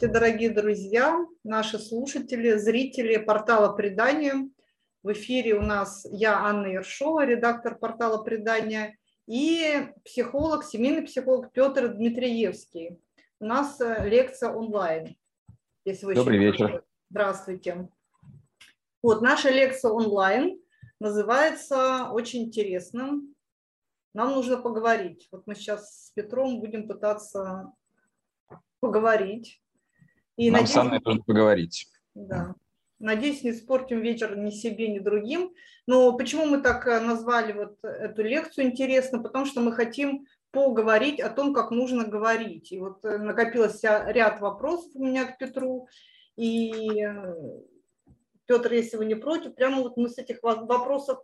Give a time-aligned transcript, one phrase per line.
[0.00, 4.48] Здравствуйте, дорогие друзья, наши слушатели, зрители портала «Предания».
[5.02, 11.88] В эфире у нас я, Анна Ершова, редактор портала «Предания», и психолог, семейный психолог Петр
[11.88, 13.00] Дмитриевский.
[13.40, 15.16] У нас э, лекция онлайн.
[15.84, 16.84] Если вы Добрый вечер.
[17.10, 17.88] Здравствуйте.
[19.02, 20.60] Вот, наша лекция онлайн
[21.00, 23.20] называется очень интересно.
[24.14, 25.26] Нам нужно поговорить.
[25.32, 27.72] Вот мы сейчас с Петром будем пытаться
[28.78, 29.60] поговорить.
[30.38, 31.88] И Нам надеюсь, с Анной нужно поговорить.
[32.14, 32.54] Да.
[33.00, 35.52] Надеюсь, не испортим вечер ни себе, ни другим.
[35.86, 39.20] Но почему мы так э, назвали вот эту лекцию интересно?
[39.20, 42.70] Потому что мы хотим поговорить о том, как нужно говорить.
[42.70, 45.88] И вот э, накопилось ряд вопросов у меня к Петру.
[46.36, 47.34] И э,
[48.46, 51.18] Петр, если вы не против, прямо вот мы с этих вопросов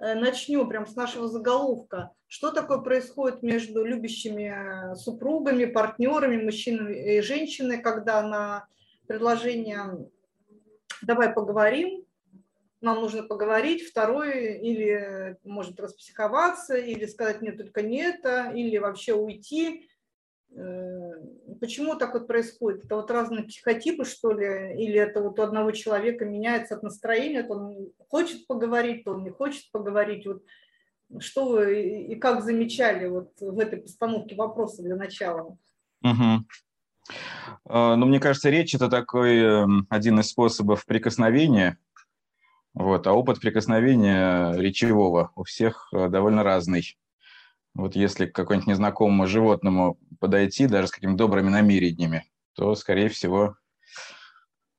[0.00, 2.12] Э, начнем прям с нашего заголовка.
[2.28, 8.68] Что такое происходит между любящими э, супругами, партнерами, мужчиной и женщиной, когда на
[9.06, 10.08] предложение
[11.02, 12.04] «давай поговорим»,
[12.80, 19.14] нам нужно поговорить, второе, или может распсиховаться, или сказать «нет, только не это», или вообще
[19.14, 19.88] уйти,
[21.60, 22.84] почему так вот происходит?
[22.84, 27.42] Это вот разные психотипы, что ли, или это вот у одного человека меняется от настроения,
[27.42, 30.26] то он хочет поговорить, то он не хочет поговорить.
[30.26, 30.42] Вот
[31.20, 35.56] что вы и как замечали вот в этой постановке вопроса для начала?
[36.02, 36.44] Угу.
[37.64, 41.78] Ну, мне кажется, речь– это такой эм, один из способов прикосновения,
[42.74, 46.98] вот, а опыт прикосновения речевого у всех э, довольно разный.
[47.74, 52.24] Вот если к какому-нибудь незнакомому животному подойти, даже с какими-то добрыми намерениями,
[52.54, 53.56] то, скорее всего,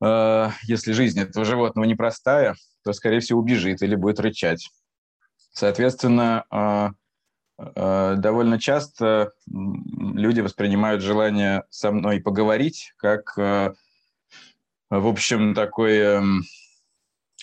[0.01, 4.69] э, если жизнь этого животного непростая, то, скорее всего, убежит или будет рычать.
[5.51, 6.89] Соответственно, э,
[7.57, 13.73] э, довольно часто люди воспринимают желание со мной поговорить как, э,
[14.89, 16.21] в общем, такой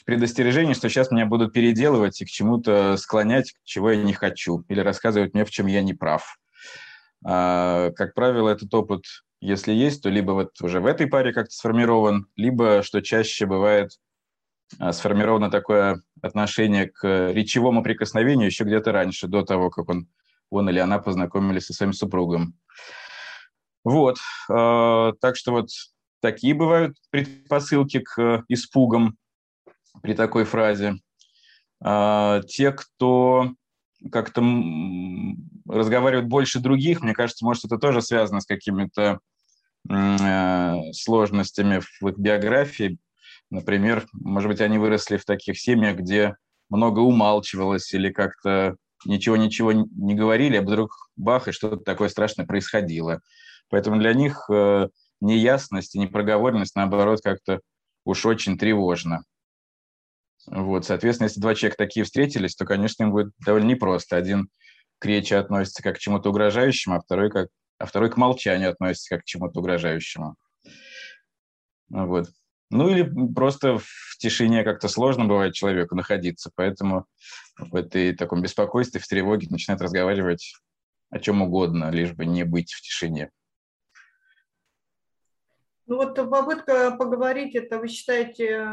[0.05, 4.81] предостережение, что сейчас меня будут переделывать и к чему-то склонять, чего я не хочу, или
[4.81, 6.39] рассказывать мне, в чем я не прав.
[7.25, 9.03] А, как правило, этот опыт,
[9.41, 13.91] если есть, то либо вот уже в этой паре как-то сформирован, либо, что чаще бывает,
[14.79, 20.09] а, сформировано такое отношение к речевому прикосновению еще где-то раньше, до того, как он,
[20.51, 22.55] он или она познакомились со своим супругом.
[23.85, 24.19] Вот,
[24.51, 25.69] а, так что вот
[26.21, 29.17] такие бывают предпосылки к испугам,
[30.03, 30.97] при такой фразе.
[31.81, 33.51] Те, кто
[34.13, 34.43] как-то
[35.69, 39.21] разговаривают больше других, мне кажется, может, это тоже связано с какими-то
[39.89, 42.99] э, сложностями в их биографии.
[43.51, 46.37] Например, может быть, они выросли в таких семьях, где
[46.69, 53.21] много умалчивалось или как-то ничего-ничего не говорили, а вдруг бах, и что-то такое страшное происходило.
[53.69, 54.89] Поэтому для них э,
[55.21, 57.61] неясность и непроговоренность, наоборот, как-то
[58.05, 59.23] уж очень тревожно.
[60.47, 64.17] Вот, соответственно, если два человека такие встретились, то, конечно, им будет довольно непросто.
[64.17, 64.49] Один
[64.99, 67.49] к речи относится как к чему-то угрожающему, а второй, как,
[67.79, 70.37] а второй к молчанию относится как к чему-то угрожающему.
[71.89, 72.29] Вот.
[72.71, 77.07] Ну или просто в тишине как-то сложно бывает человеку находиться, поэтому
[77.59, 80.55] в этой таком беспокойстве, в тревоге начинает разговаривать
[81.11, 83.31] о чем угодно, лишь бы не быть в тишине.
[85.87, 88.67] Ну вот попытка поговорить, это вы считаете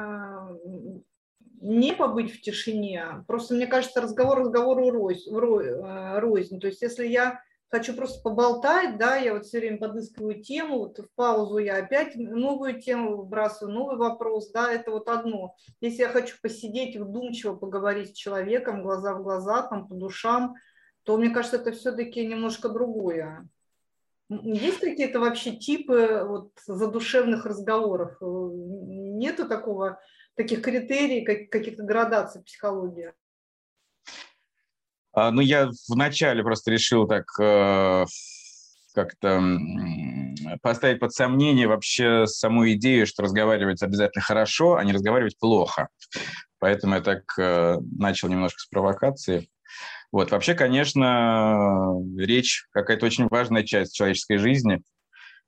[1.64, 3.24] не побыть в тишине.
[3.26, 6.60] Просто, мне кажется, разговор разговору рознь, э, рознь.
[6.60, 11.00] То есть, если я хочу просто поболтать, да, я вот все время подыскиваю тему, вот
[11.00, 15.56] в паузу я опять новую тему выбрасываю, новый вопрос, да, это вот одно.
[15.80, 20.56] Если я хочу посидеть вдумчиво, поговорить с человеком, глаза в глаза, там, по душам,
[21.04, 23.48] то, мне кажется, это все-таки немножко другое.
[24.30, 28.18] Есть какие-то вообще типы вот задушевных разговоров?
[28.22, 30.00] Э, нету такого
[30.36, 33.14] таких критерий, как, каких-то градаций психологии?
[35.14, 38.06] А, ну, я вначале просто решил так э,
[38.96, 39.42] как-то
[40.62, 45.90] поставить под сомнение вообще саму идею, что разговаривать обязательно хорошо, а не разговаривать плохо.
[46.60, 49.50] Поэтому я так э, начал немножко с провокации.
[50.12, 54.82] Вот, вообще, конечно, речь какая-то очень важная часть человеческой жизни.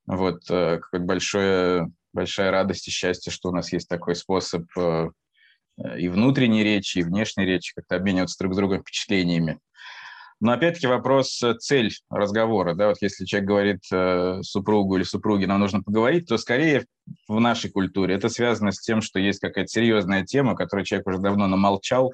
[0.05, 5.09] Вот, э, какое-то большое большая радость и счастье, что у нас есть такой способ э,
[5.97, 9.59] и внутренней речи, и внешней речи, как-то обмениваться друг с другом впечатлениями.
[10.39, 12.73] Но опять-таки вопрос э, цель разговора.
[12.73, 16.85] Да, вот если человек говорит э, супругу или супруге, нам нужно поговорить, то скорее
[17.27, 21.19] в нашей культуре это связано с тем, что есть какая-то серьезная тема, которую человек уже
[21.19, 22.13] давно намолчал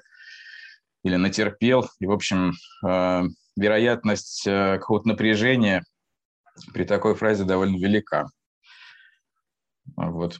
[1.04, 1.90] или натерпел.
[2.00, 2.54] И, в общем,
[3.56, 5.84] вероятность какого-то напряжения
[6.74, 8.28] при такой фразе довольно велика.
[9.96, 10.40] Вот.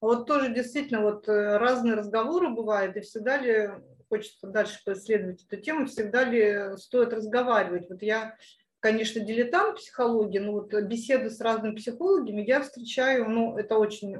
[0.00, 3.70] Вот тоже действительно вот э, разные разговоры бывают, и всегда ли
[4.08, 7.88] хочется дальше поисследовать эту тему, всегда ли стоит разговаривать.
[7.88, 8.36] Вот я,
[8.80, 14.16] конечно, дилетант психологии, но вот беседы с разными психологами я встречаю, ну, это очень,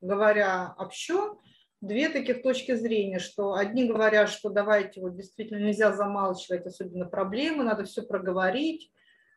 [0.00, 1.38] говоря общо,
[1.80, 7.64] две таких точки зрения, что одни говорят, что давайте вот действительно нельзя замалчивать особенно проблемы,
[7.64, 8.92] надо все проговорить,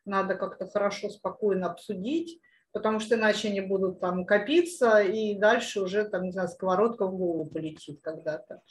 [0.06, 2.42] надо как-то хорошо, спокойно обсудить,
[2.72, 7.18] потому что иначе они будут там копиться, и дальше уже там, не знаю, сковородка в
[7.18, 8.62] голову полетит когда-то.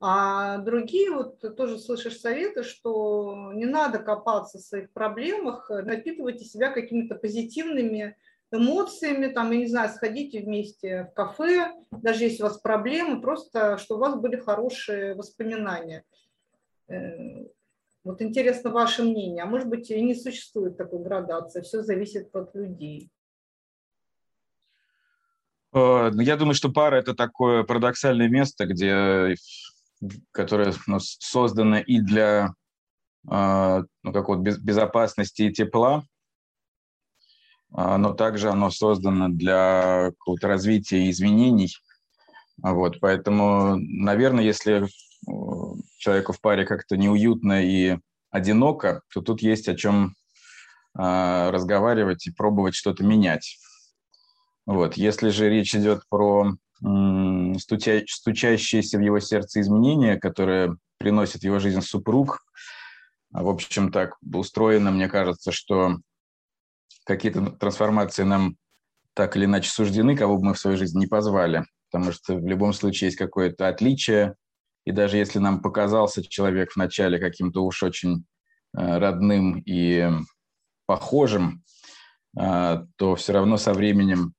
[0.00, 6.70] А другие, вот тоже слышишь советы, что не надо копаться в своих проблемах, напитывайте себя
[6.70, 8.16] какими-то позитивными
[8.52, 13.76] эмоциями, там, я не знаю, сходите вместе в кафе, даже если у вас проблемы, просто,
[13.76, 16.04] что у вас были хорошие воспоминания.
[16.88, 17.44] Э,
[18.04, 19.42] вот интересно ваше мнение.
[19.42, 23.10] А может быть, и не существует такой градации, все зависит от людей.
[25.72, 29.36] Э, ну, я думаю, что пара– это такое парадоксальное место, где
[30.30, 32.54] которое ну, создано и для
[33.26, 36.04] а, ну, как вот, безопасности и тепла,
[37.72, 41.74] а, но также оно создано для какого-то развития изменений.
[42.56, 44.88] Вот, поэтому, наверное, если
[45.98, 47.98] человеку в паре как-то неуютно и
[48.30, 50.14] одиноко, то тут есть о чем
[50.94, 53.58] а, разговаривать и пробовать что-то менять.
[54.68, 54.98] Вот.
[54.98, 56.52] Если же речь идет про
[57.58, 62.44] стуча, стучащиеся в его сердце изменения, которые приносит его жизнь супруг.
[63.32, 65.96] А, в общем, так устроено, мне кажется, что
[67.06, 68.56] какие-то трансформации нам
[69.14, 72.46] так или иначе суждены, кого бы мы в свою жизнь не позвали, потому что в
[72.46, 74.34] любом случае есть какое-то отличие,
[74.84, 78.26] и даже если нам показался человек вначале каким-то уж очень
[78.76, 80.10] э, родным и
[80.84, 81.64] похожим,
[82.38, 84.37] э, то все равно со временем а,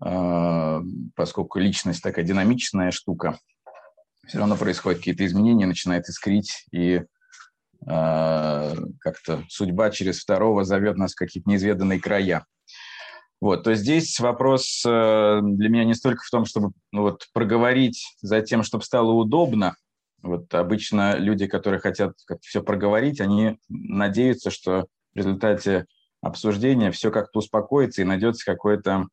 [0.00, 3.38] поскольку личность такая динамичная штука,
[4.26, 7.02] все равно происходят какие-то изменения, начинает искрить, и
[7.86, 12.44] э, как-то судьба через второго зовет нас в какие-то неизведанные края.
[13.40, 18.16] Вот, то здесь вопрос э, для меня не столько в том, чтобы ну, вот, проговорить
[18.22, 19.76] за тем, чтобы стало удобно.
[20.22, 25.84] Вот обычно люди, которые хотят как-то все проговорить, они надеются, что в результате
[26.22, 29.08] обсуждения все как-то успокоится и найдется какое-то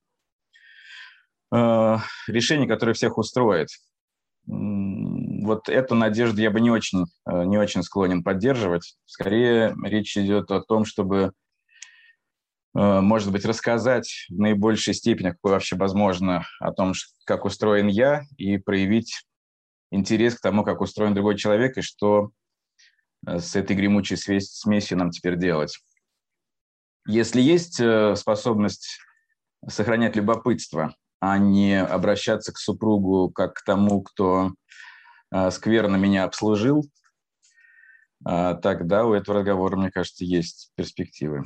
[1.54, 3.70] Э, решение, которое всех устроит.
[4.48, 8.96] Вот эту надежду я бы не очень, э, не очень склонен поддерживать.
[9.06, 11.34] Скорее речь идет о том, чтобы,
[12.76, 16.94] э, может быть, рассказать в наибольшей степени, какой вообще возможно, о том,
[17.26, 19.26] как устроен я, и проявить
[19.92, 22.32] интерес к тому, как устроен другой человек, и что
[23.26, 25.78] с этой гремучей смесью нам теперь делать.
[27.06, 27.80] Если есть
[28.18, 29.00] способность
[29.68, 34.54] сохранять любопытство, а не обращаться к супругу как к тому, кто
[35.32, 36.84] э, скверно меня обслужил,
[38.28, 41.44] э, тогда у этого разговора, мне кажется, есть перспективы.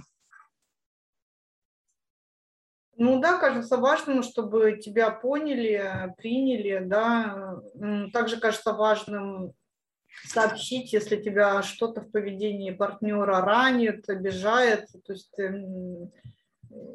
[2.98, 7.60] Ну да, кажется важным, чтобы тебя поняли, приняли, да.
[8.14, 9.52] Также кажется важным
[10.24, 14.88] сообщить, если тебя что-то в поведении партнера ранит, обижает.
[15.06, 15.36] То есть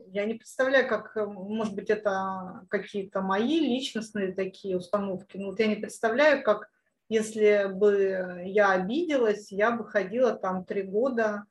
[0.09, 5.37] я не представляю, как, э, может быть, это какие-то мои личностные такие установки.
[5.37, 6.69] Но вот я не представляю, как
[7.09, 11.45] если бы я обиделась, я бы ходила там три года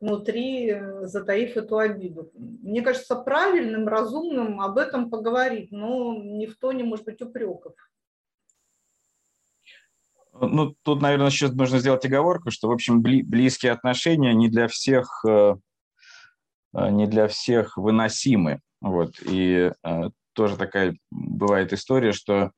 [0.00, 2.30] внутри, э, затаив эту обиду.
[2.34, 7.74] Мне кажется, правильным, разумным об этом поговорить, но не в тоне, может быть, упреков.
[10.32, 15.24] Ну, тут, наверное, сейчас нужно сделать оговорку, что, в общем, близкие отношения не для всех
[15.26, 15.54] Э,
[16.74, 18.60] не для всех выносимы.
[18.80, 19.14] Вот.
[19.22, 22.52] И э, тоже такая бывает история, что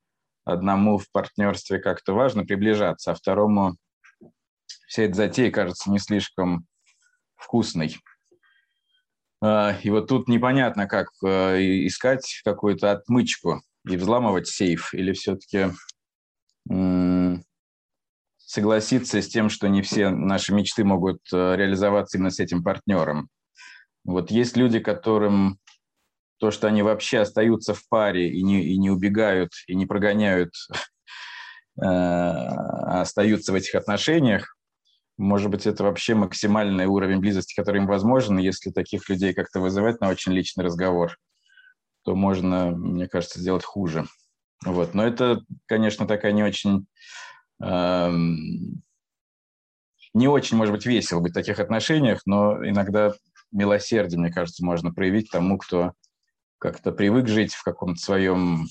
[0.44, 3.76] одному в партнерстве как-то важно приближаться, а второму
[4.88, 6.66] вся эта затея кажется не слишком
[7.36, 7.98] вкусной.
[9.40, 15.66] Э, и вот тут непонятно, как искать какую-то отмычку и взламывать сейф, или все-таки
[18.38, 23.28] согласиться с тем, что не все наши мечты могут реализоваться именно с этим партнером.
[24.06, 25.58] Вот есть люди, которым
[26.38, 30.52] то, что они вообще остаются в паре и не, и не убегают, и не прогоняют,
[31.80, 34.56] а остаются в этих отношениях,
[35.18, 38.36] может быть, это вообще максимальный уровень близости, который им возможен.
[38.36, 41.16] Если таких людей как-то вызывать на очень личный разговор,
[42.04, 44.04] то можно, мне кажется, сделать хуже.
[44.64, 44.94] Вот.
[44.94, 46.86] Но это, конечно, такая не очень...
[47.62, 48.82] Эм,
[50.12, 53.14] не очень, может быть, весело быть в таких отношениях, но иногда
[53.56, 55.92] милосердие, мне кажется, можно проявить тому, кто
[56.58, 58.66] как-то привык жить в каком-то своем,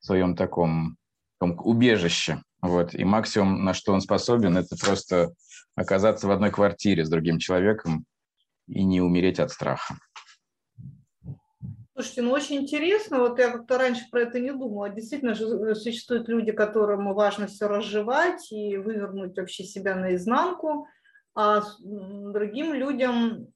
[0.00, 0.96] своем таком,
[1.38, 2.42] таком убежище.
[2.60, 2.94] Вот.
[2.94, 5.32] И максимум, на что он способен, это просто
[5.76, 8.04] оказаться в одной квартире с другим человеком
[8.66, 9.96] и не умереть от страха.
[11.94, 14.90] Слушайте, ну очень интересно, вот я как-то раньше про это не думала.
[14.90, 20.88] Действительно же э, существуют люди, которым важно все разжевать и вывернуть вообще себя наизнанку,
[21.36, 23.46] а другим людям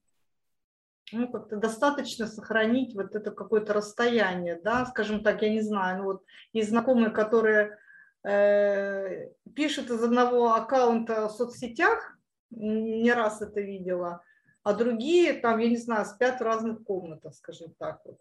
[1.11, 6.03] ну, как-то достаточно сохранить вот это какое-то расстояние, да, скажем так, я не знаю, ну
[6.05, 6.23] вот
[6.53, 7.77] есть знакомые, которые
[8.23, 12.17] Э, пишет из одного аккаунта в соцсетях,
[12.49, 14.21] не раз это видела,
[14.63, 18.01] а другие там, я не знаю, спят в разных комнатах, скажем так.
[18.03, 18.17] Вот.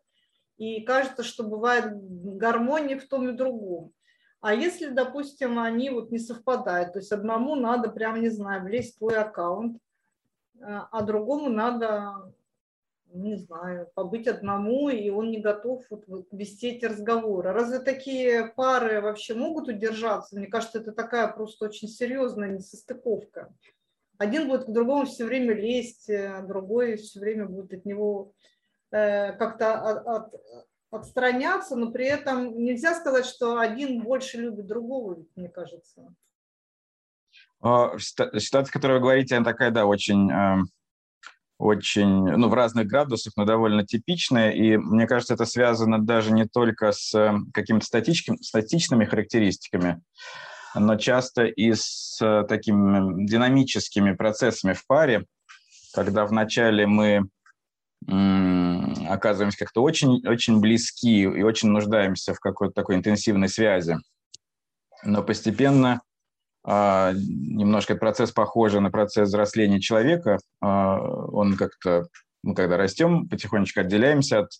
[0.56, 3.92] И кажется, что бывает гармония в том и другом.
[4.40, 8.94] А если, допустим, они вот не совпадают, то есть одному надо прям, не знаю, влезть
[8.94, 9.78] в твой аккаунт,
[10.60, 12.32] э, а другому надо
[13.12, 17.52] не знаю, побыть одному, и он не готов вот, вести эти разговоры.
[17.52, 20.36] Разве такие пары вообще могут удержаться?
[20.36, 23.52] Мне кажется, это такая просто очень серьезная несостыковка.
[24.18, 28.32] Один будет к другому все время лезть, а другой все время будет от него
[28.90, 30.34] э, как-то от, от,
[30.90, 36.08] отстраняться, но при этом нельзя сказать, что один больше любит другого, мне кажется.
[37.60, 40.68] Ситуация, о которой вы говорите, она такая, да, очень эм,
[41.58, 44.52] очень, ну, в разных градусах, но довольно типичная.
[44.52, 50.00] И мне кажется, это связано даже не только с э, какими-то статичными характеристиками,
[50.74, 55.26] но часто и с э, такими динамическими процессами в паре,
[55.92, 57.28] когда вначале мы
[58.06, 63.96] оказываемся как-то очень, очень близки и очень нуждаемся в какой-то такой интенсивной связи.
[65.02, 66.00] Но постепенно
[66.64, 70.38] немножко процесс похожий на процесс взросления человека.
[70.60, 72.08] А, он как-то,
[72.42, 74.50] мы когда растем, потихонечку отделяемся от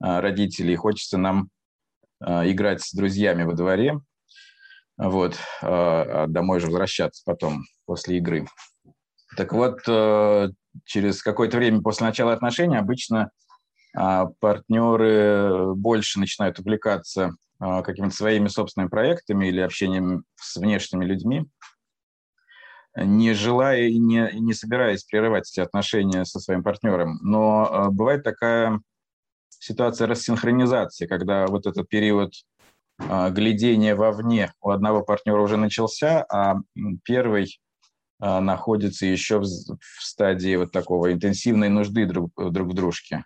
[0.00, 1.48] а, родителей, хочется нам
[2.20, 4.00] играть с друзьями во дворе,
[4.96, 8.48] вот, а домой же возвращаться потом после игры.
[9.36, 9.82] Так вот,
[10.84, 13.30] через какое-то время после начала отношений обычно
[13.92, 21.46] партнеры больше начинают увлекаться а, какими-то своими собственными проектами или общением с внешними людьми,
[22.96, 27.18] не желая и не, не собираясь прерывать эти отношения со своим партнером.
[27.20, 28.80] Но а, бывает такая
[29.48, 32.32] ситуация рассинхронизации, когда вот этот период
[33.00, 36.56] а, глядения вовне у одного партнера уже начался, а
[37.04, 37.60] первый
[38.20, 43.24] находится еще в, в стадии вот такого интенсивной нужды друг, друг в дружке.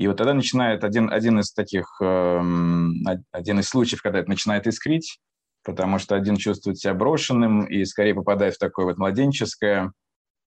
[0.00, 4.66] И вот тогда начинает один, один из таких, эм, один из случаев, когда это начинает
[4.66, 5.18] искрить,
[5.62, 9.92] потому что один чувствует себя брошенным и скорее попадает в такое вот младенческое,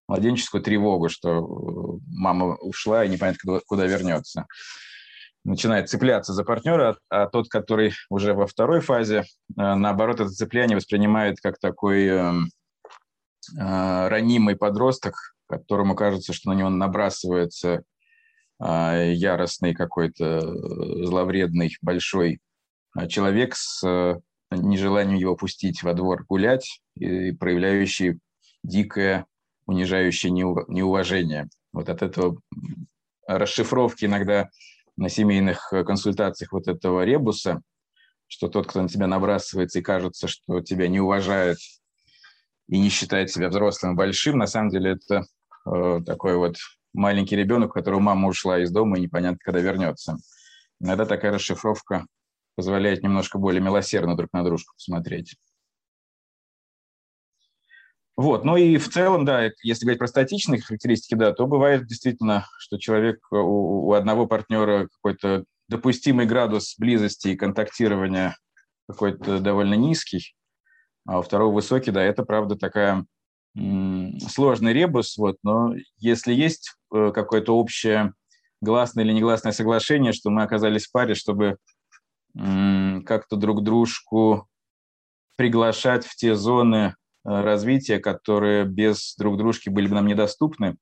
[0.07, 4.47] младенческую тревогу, что э, мама ушла и непонятно, куда, куда вернется.
[5.43, 9.23] Начинает цепляться за партнера, а тот, который уже во второй фазе, э,
[9.55, 12.31] наоборот, это цепляние воспринимает как такой э,
[13.55, 15.13] ранимый подросток,
[15.47, 17.83] которому кажется, что на него набрасывается
[18.59, 22.39] яростный какой-то э, зловредный большой
[22.95, 24.19] а, человек с э,
[24.51, 28.19] нежеланием его пустить во двор гулять и проявляющий
[28.63, 29.25] дикое,
[29.65, 31.49] унижающее неуважение.
[31.71, 32.37] Вот от этого
[33.27, 34.49] расшифровки иногда
[34.95, 37.61] на семейных э, консультациях вот этого ребуса,
[38.27, 41.57] что тот, кто на тебя набрасывается и кажется, что тебя не уважает
[42.67, 45.25] и не считает себя взрослым большим, на самом деле это
[45.65, 46.57] э, такой вот
[46.93, 50.17] маленький ребенок, у которого мама ушла из дома и непонятно, когда вернется.
[50.79, 52.05] Иногда такая расшифровка
[52.55, 55.35] позволяет немножко более милосердно друг на дружку посмотреть.
[58.15, 62.45] Вот, ну и в целом, да, если говорить про статичные характеристики, да, то бывает действительно,
[62.59, 68.37] что человек, у, у одного партнера какой-то допустимый градус близости и контактирования
[68.87, 70.35] какой-то довольно низкий,
[71.07, 73.05] а у второго высокий, да, это правда такая
[73.55, 78.13] сложный ребус, вот, но если есть э, какое-то общее
[78.61, 81.57] гласное или негласное соглашение, что мы оказались в паре, чтобы
[82.35, 84.47] как-то друг дружку
[85.35, 86.93] приглашать в те зоны э,
[87.23, 90.77] развития, которые без друг дружки были бы нам недоступны,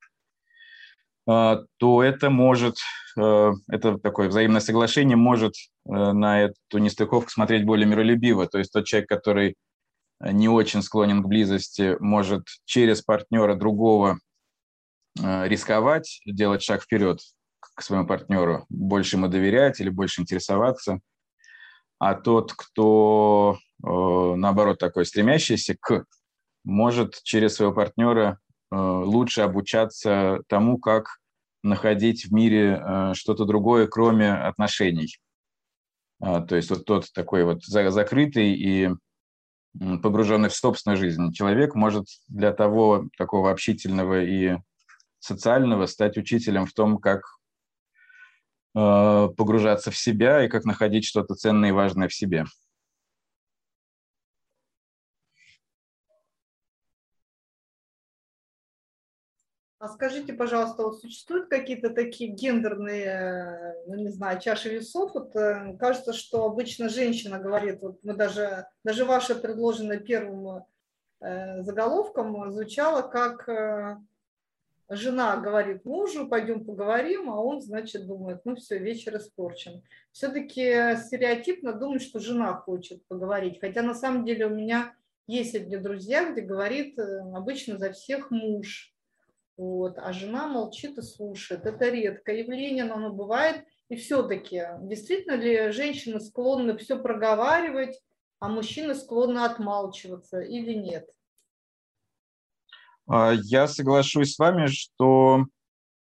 [1.28, 2.78] а, то это может
[3.20, 5.54] э, это такое взаимное соглашение может
[5.86, 8.48] на эту нестыковку смотреть более миролюбиво.
[8.48, 9.56] То есть тот человек, который
[10.24, 14.20] не очень склонен к близости, может через партнера другого
[15.16, 17.20] рисковать, делать шаг вперед
[17.60, 21.00] к своему партнеру, больше ему доверять или больше интересоваться.
[22.00, 26.06] А тот, кто, наоборот, такой стремящийся к,
[26.64, 28.40] может через своего партнера
[28.72, 31.20] лучше обучаться тому, как
[31.64, 35.16] находить в мире э, что-то другое, кроме отношений.
[36.20, 38.90] А, то есть вот тот такой вот закрытый и
[39.78, 44.58] погруженный в собственную жизнь человек может для того такого общительного и
[45.20, 47.22] социального стать учителем в том, как
[48.76, 52.46] э, погружаться в себя и как находить что-то ценное и важное в себе.
[59.82, 65.16] А скажите, пожалуйста, вот существуют какие-то такие гендерные, ну, не знаю, чаши весов?
[65.16, 70.66] Вот, э, кажется, что обычно женщина говорит, вот мы даже, даже ваше предложенное первым
[71.20, 73.98] э, заголовком звучало как э,
[74.88, 79.82] жена говорит мужу, пойдем поговорим, а он, значит, думает, ну все, вечер испорчен.
[80.12, 84.94] Все-таки стереотипно думать, что жена хочет поговорить, хотя на самом деле у меня
[85.26, 88.92] есть одни друзья, где говорит обычно за всех муж,
[89.62, 91.68] вот, а жена молчит и слушает.
[91.68, 93.64] Это редкое явление, но оно бывает.
[93.90, 98.02] И все-таки, действительно ли женщины склонны все проговаривать,
[98.40, 101.08] а мужчины склонны отмалчиваться или нет?
[103.08, 105.46] А, я соглашусь с вами, что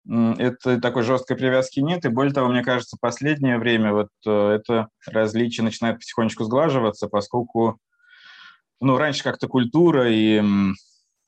[0.07, 4.89] это такой жесткой привязки нет, и более того, мне кажется, последнее время вот э, это
[5.05, 7.79] различие начинает потихонечку сглаживаться, поскольку
[8.81, 10.41] ну, раньше как-то культура и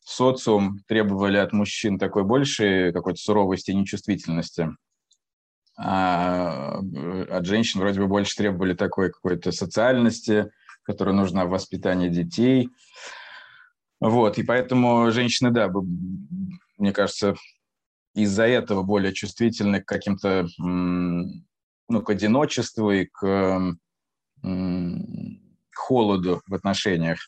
[0.06, 4.70] социум требовали от мужчин такой большей какой-то суровости и нечувствительности,
[5.78, 6.80] а
[7.30, 10.50] от женщин вроде бы больше требовали такой какой-то социальности,
[10.84, 12.70] которая нужна в воспитании детей.
[14.00, 15.70] Вот, и поэтому женщины, да,
[16.78, 17.36] мне кажется,
[18.14, 23.76] из-за этого более чувствительны к каким-то, ну, к одиночеству и к
[25.74, 27.20] холоду в отношениях.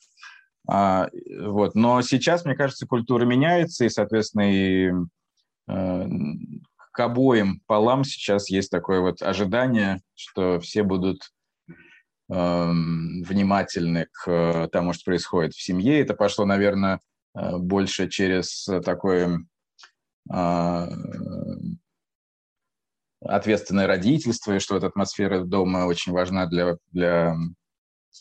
[0.70, 1.76] А, вот.
[1.76, 4.92] Но сейчас, мне кажется, культура меняется, и, соответственно, и
[5.68, 6.08] э,
[6.92, 11.32] к обоим полам сейчас есть такое вот ожидание, что все будут
[11.68, 11.74] э,
[12.34, 16.02] внимательны к тому, что происходит в семье.
[16.02, 17.00] Это пошло, наверное,
[17.36, 19.46] э, больше через такое
[20.34, 20.88] э,
[23.22, 27.36] ответственное родительство, и что эта атмосфера дома очень важна для, для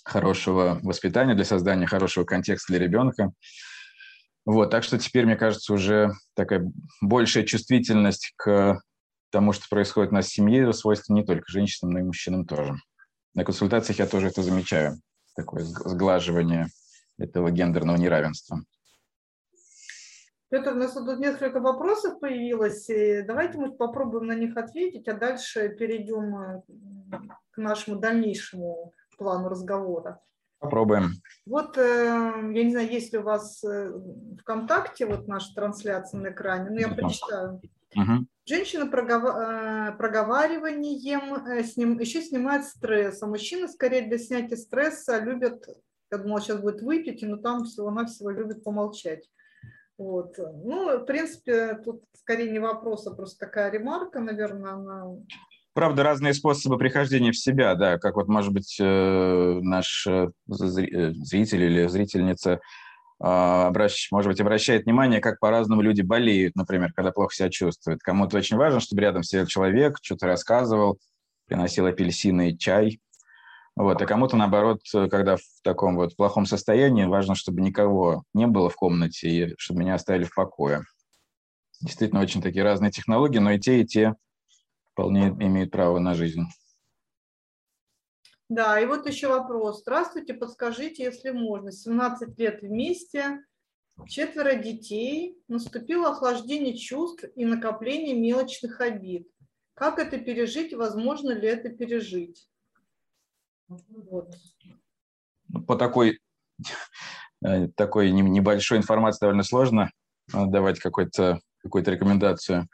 [0.04, 3.32] хорошего воспитания, для создания хорошего контекста для ребенка.
[4.44, 8.80] Вот, так что теперь, мне кажется, уже такая большая чувствительность к
[9.30, 12.76] тому, что происходит у нас в семье, свойственна не только женщинам, но и мужчинам тоже.
[13.34, 15.00] На консультациях я тоже это замечаю,
[15.34, 16.68] такое сглаживание
[17.18, 18.62] этого гендерного неравенства.
[20.48, 22.86] Петр, у нас тут несколько вопросов появилось.
[23.26, 26.62] Давайте мы попробуем на них ответить, а дальше перейдем э,
[27.50, 30.20] к нашему дальнейшему плану разговора.
[30.58, 31.10] Попробуем.
[31.44, 33.92] Вот, э, я не знаю, есть ли у вас э,
[34.40, 37.60] ВКонтакте вот наша трансляция на экране, но я прочитаю.
[37.94, 38.26] Угу.
[38.46, 45.66] Женщина прогова- э, проговариванием сним, еще снимает стресс, а мужчины скорее для снятия стресса любят,
[46.10, 49.28] я думала, сейчас будет выпить, но там всего-навсего любят помолчать.
[49.98, 50.38] Вот.
[50.38, 55.06] Ну, в принципе, тут скорее не вопрос, а просто такая ремарка, наверное, она
[55.76, 61.12] Правда, разные способы прихождения в себя, да, как вот, может быть, э, наш э, э,
[61.12, 62.60] зритель или зрительница
[63.20, 68.00] а, обращ, может быть, обращает внимание, как по-разному люди болеют, например, когда плохо себя чувствуют.
[68.00, 70.98] Кому-то очень важно, чтобы рядом сидел человек, что-то рассказывал,
[71.46, 72.98] приносил апельсины и чай.
[73.76, 74.00] Вот.
[74.00, 78.76] А кому-то, наоборот, когда в таком вот плохом состоянии, важно, чтобы никого не было в
[78.76, 80.84] комнате и чтобы меня оставили в покое.
[81.82, 84.14] Действительно, очень такие разные технологии, но и те, и те
[84.96, 86.44] вполне имеют право на жизнь.
[88.48, 89.82] Да, и вот еще вопрос.
[89.82, 93.44] Здравствуйте, подскажите, если можно, 17 лет вместе,
[94.08, 99.28] четверо детей, наступило охлаждение чувств и накопление мелочных обид.
[99.74, 102.48] Как это пережить, возможно ли это пережить?
[103.68, 104.34] Вот.
[105.66, 106.20] По такой,
[107.44, 109.90] э, такой небольшой информации довольно сложно
[110.32, 112.68] э, давать какую-то какую рекомендацию.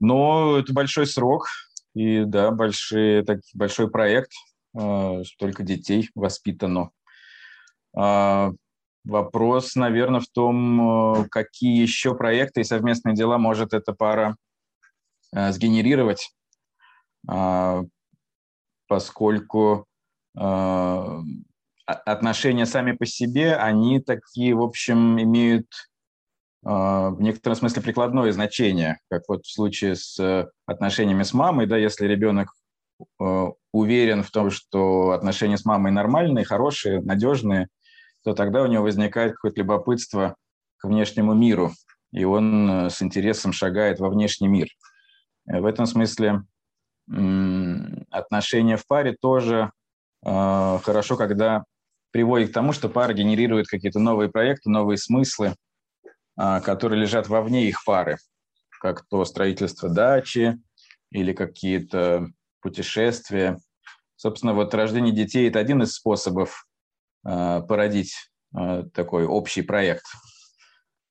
[0.00, 1.48] Но это большой срок,
[1.94, 4.32] и да, большой, так, большой проект,
[4.78, 6.90] э, столько детей воспитано.
[7.96, 8.52] Э,
[9.04, 14.36] вопрос, наверное, в том, э, какие еще проекты и совместные дела может эта пара
[15.30, 16.34] сгенерировать,
[18.86, 19.86] поскольку
[21.84, 25.66] отношения сами по себе, они такие, в общем, имеют
[26.62, 32.06] в некотором смысле прикладное значение, как вот в случае с отношениями с мамой, да, если
[32.06, 32.52] ребенок
[33.72, 37.68] уверен в том, что отношения с мамой нормальные, хорошие, надежные,
[38.24, 40.36] то тогда у него возникает какое-то любопытство
[40.78, 41.72] к внешнему миру,
[42.12, 44.68] и он э, с интересом шагает во внешний мир.
[45.46, 46.42] В этом смысле
[48.10, 49.70] отношения в паре тоже
[50.24, 51.64] э, хорошо, когда
[52.10, 55.54] приводит к тому, что пара генерирует какие-то новые проекты, новые смыслы, э,
[56.38, 58.18] которые лежат вовне их пары,
[58.80, 60.58] как то строительство дачи
[61.10, 62.28] или какие-то
[62.60, 63.58] путешествия.
[64.16, 66.66] Собственно, вот рождение детей– это один из способов
[67.24, 68.14] э, породить
[68.56, 70.04] э, такой общий проект.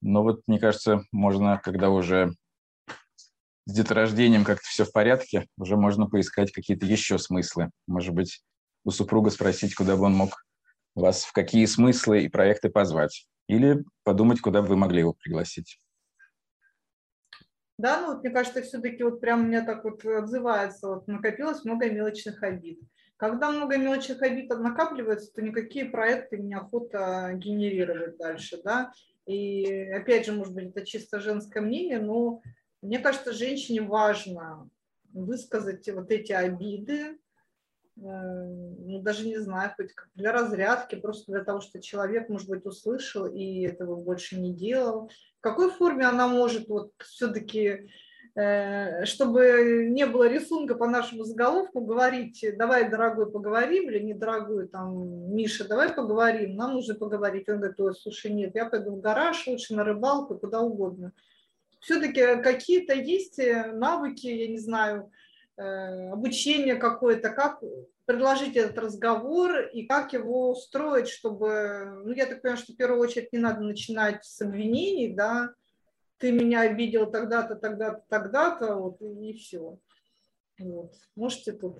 [0.02, 2.34] Но вот, мне кажется, можно, когда уже
[3.66, 7.70] с деторождением как-то все в порядке, уже можно поискать какие-то еще смыслы.
[7.88, 8.42] Может быть,
[8.84, 10.46] у супруга спросить, куда бы он мог
[10.96, 13.28] вас, в какие смыслы и проекты позвать.
[13.48, 15.80] Или подумать, куда бы вы могли его пригласить.
[17.78, 21.64] Да, ну вот мне кажется, все-таки вот прям у меня так вот отзывается, вот накопилось
[21.64, 22.80] много мелочных обид.
[23.18, 28.92] Когда много мелочных обид накапливается, то никакие проекты неохота генерировать дальше, да.
[29.26, 32.42] И опять же, может быть, это чисто женское мнение, но
[32.82, 34.70] мне кажется, женщине важно
[35.14, 37.20] высказать вот эти обиды,
[38.00, 43.26] ну, даже не знаю, хоть для разрядки, просто для того, что человек, может быть, услышал
[43.26, 45.10] и этого больше не делал.
[45.40, 47.90] В какой форме она может вот все-таки,
[48.36, 54.68] э, чтобы не было рисунка по нашему заголовку, говорить, давай, дорогой, поговорим, или не дорогой,
[54.68, 57.50] там, Миша, давай поговорим, нам нужно поговорить.
[57.50, 61.14] Он говорит, ой, слушай, нет, я пойду в гараж, лучше на рыбалку, куда угодно
[61.80, 65.27] все-таки какие-то есть э, навыки, я не знаю, э,
[65.58, 67.62] обучение какое-то, как
[68.06, 73.02] предложить этот разговор и как его устроить, чтобы, ну, я так понимаю, что в первую
[73.02, 75.50] очередь не надо начинать с обвинений, да,
[76.18, 79.78] ты меня обидел тогда-то, тогда-то, тогда-то, вот, и все.
[80.60, 80.94] Вот.
[81.16, 81.80] Можете тут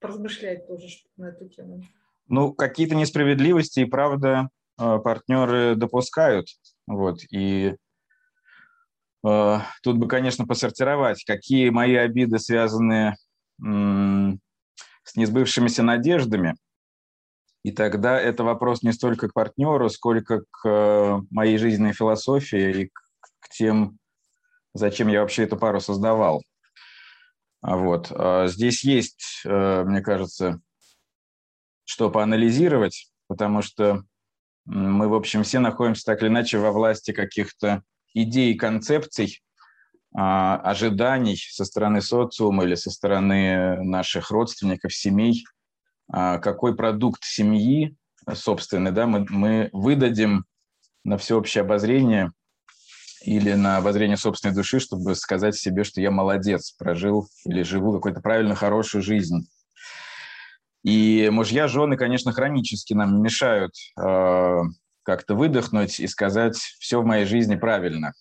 [0.00, 1.82] поразмышлять тоже на эту тему.
[2.28, 6.48] Ну, какие-то несправедливости и правда э, партнеры допускают,
[6.86, 7.89] вот, и Э,
[9.22, 13.16] тут бы, конечно, посортировать, какие мои обиды связаны
[13.58, 16.56] с несбывшимися надеждами.
[17.62, 22.86] И тогда это вопрос не столько к партнеру, сколько к э, моей жизненной философии и
[22.86, 23.98] к тем,
[24.72, 26.42] зачем я вообще эту пару создавал.
[27.60, 28.10] А вот.
[28.12, 30.60] А здесь есть, э, мне кажется,
[31.84, 34.04] что поанализировать, потому что
[34.64, 37.82] мы, в общем, все находимся так или иначе во власти каких-то
[38.14, 39.42] идей, концепций,
[40.14, 45.44] а, ожиданий со стороны социума или со стороны наших родственников, семей,
[46.12, 47.96] а, какой продукт семьи
[48.34, 50.44] собственный да, мы, мы выдадим
[51.04, 52.32] на всеобщее обозрение
[53.22, 58.20] или на обозрение собственной души, чтобы сказать себе, что я молодец, прожил или живу какую-то
[58.20, 59.48] правильно хорошую жизнь.
[60.82, 64.58] И мужья, жены, конечно, хронически нам мешают э,
[65.02, 68.12] как-то выдохнуть и сказать, все в моей жизни правильно.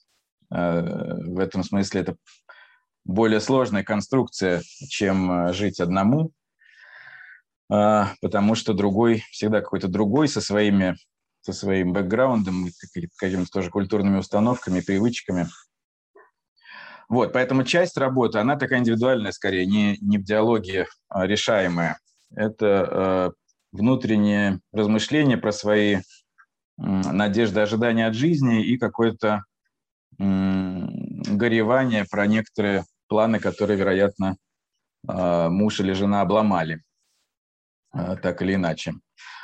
[0.51, 2.15] Э, в этом смысле это
[3.05, 6.31] более сложная конструкция, чем э, жить одному,
[7.71, 10.95] э, потому что другой, всегда какой-то другой со своими
[11.41, 12.67] со своим бэкграундом,
[13.17, 15.47] какими-то тоже культурными установками, привычками.
[17.07, 21.97] Вот, поэтому часть работы, она такая индивидуальная скорее, не, не в диалоге а решаемая.
[22.35, 23.31] Это э,
[23.71, 25.97] внутреннее размышление про свои
[26.79, 29.43] надежды, ожидания от жизни и какое-то
[30.17, 34.37] горевание про некоторые планы, которые, вероятно,
[35.07, 36.83] а, муж или жена обломали,
[37.91, 38.93] а, так или иначе.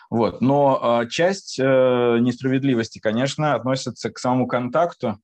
[0.10, 0.42] Вот.
[0.42, 5.20] Но а, часть э, несправедливости, конечно, относится к самому контакту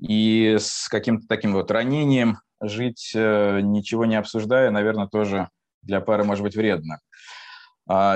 [0.00, 5.48] и с каким-то таким вот ранением жить, э, ничего не обсуждая, наверное, тоже
[5.82, 7.00] для пары может быть вредно.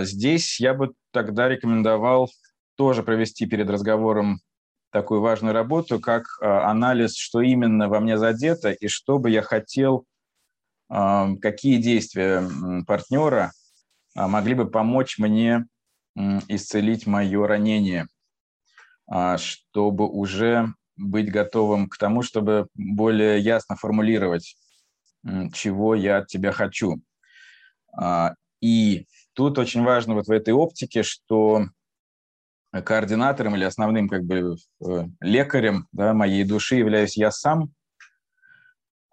[0.00, 2.30] Здесь я бы тогда рекомендовал
[2.78, 4.40] тоже провести перед разговором
[4.90, 9.42] такую важную работу, как а, анализ, что именно во мне задето и что бы я
[9.42, 10.06] хотел,
[10.88, 12.48] а, какие действия
[12.86, 13.50] партнера
[14.14, 15.66] а, могли бы помочь мне
[16.48, 18.08] исцелить мое ранение,
[19.36, 24.56] чтобы уже быть готовым к тому, чтобы более ясно формулировать,
[25.52, 27.00] чего я от тебя хочу.
[28.60, 31.66] И тут очень важно вот в этой оптике, что
[32.72, 37.70] координатором или основным как бы э, лекарем да, моей души являюсь я сам,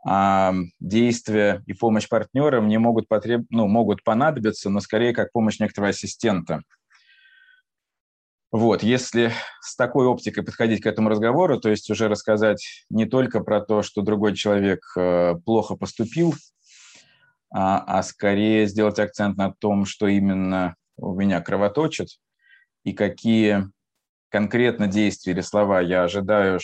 [0.05, 3.45] а действия и помощь партнера мне могут, потреб...
[3.49, 6.61] ну, могут понадобиться, но скорее как помощь некоторого ассистента.
[8.51, 13.41] Вот, если с такой оптикой подходить к этому разговору, то есть уже рассказать не только
[13.41, 16.35] про то, что другой человек э, плохо поступил,
[17.51, 22.09] а, а скорее сделать акцент на том, что именно у меня кровоточит,
[22.85, 23.69] и какие
[24.29, 26.59] конкретно действия или слова я ожидаю,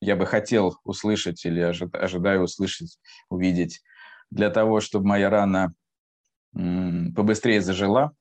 [0.00, 3.82] я бы хотел услышать или ожидаю услышать, увидеть
[4.30, 5.74] для того, чтобы моя рана
[6.52, 8.12] побыстрее зажила,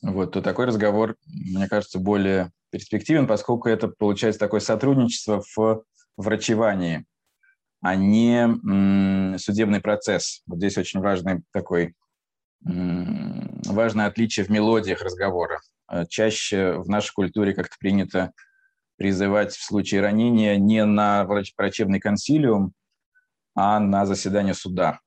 [0.00, 5.84] вот, то такой разговор, мне кажется, более перспективен, поскольку это получается такое сотрудничество в
[6.16, 7.04] врачевании,
[7.82, 10.42] а не судебный процесс.
[10.46, 11.94] Вот здесь очень важный такой
[12.64, 15.60] важное отличие в мелодиях разговора.
[15.92, 18.32] Э, чаще в нашей культуре как-то принято
[18.96, 22.72] призывать в случае ранения не на врачебный консилиум,
[23.54, 25.00] а на заседание суда.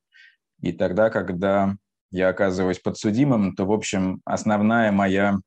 [0.61, 1.75] И тогда, когда
[2.11, 5.37] я оказываюсь подсудимым, то, в общем, основная моя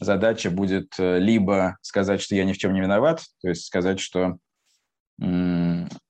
[0.00, 4.00] задача будет э, либо сказать, что я ни в чем не виноват, то есть сказать,
[4.00, 4.36] что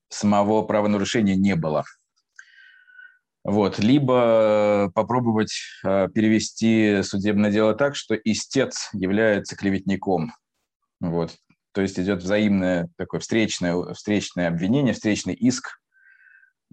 [0.09, 1.83] самого правонарушения не было.
[3.45, 3.77] Вот.
[3.77, 5.53] Либо попробовать
[5.85, 10.33] э, перевести судебное дело так, что истец является клеветником.
[10.99, 11.35] Вот.
[11.71, 15.79] То есть идет взаимное такое встречное, встречное обвинение, встречный иск,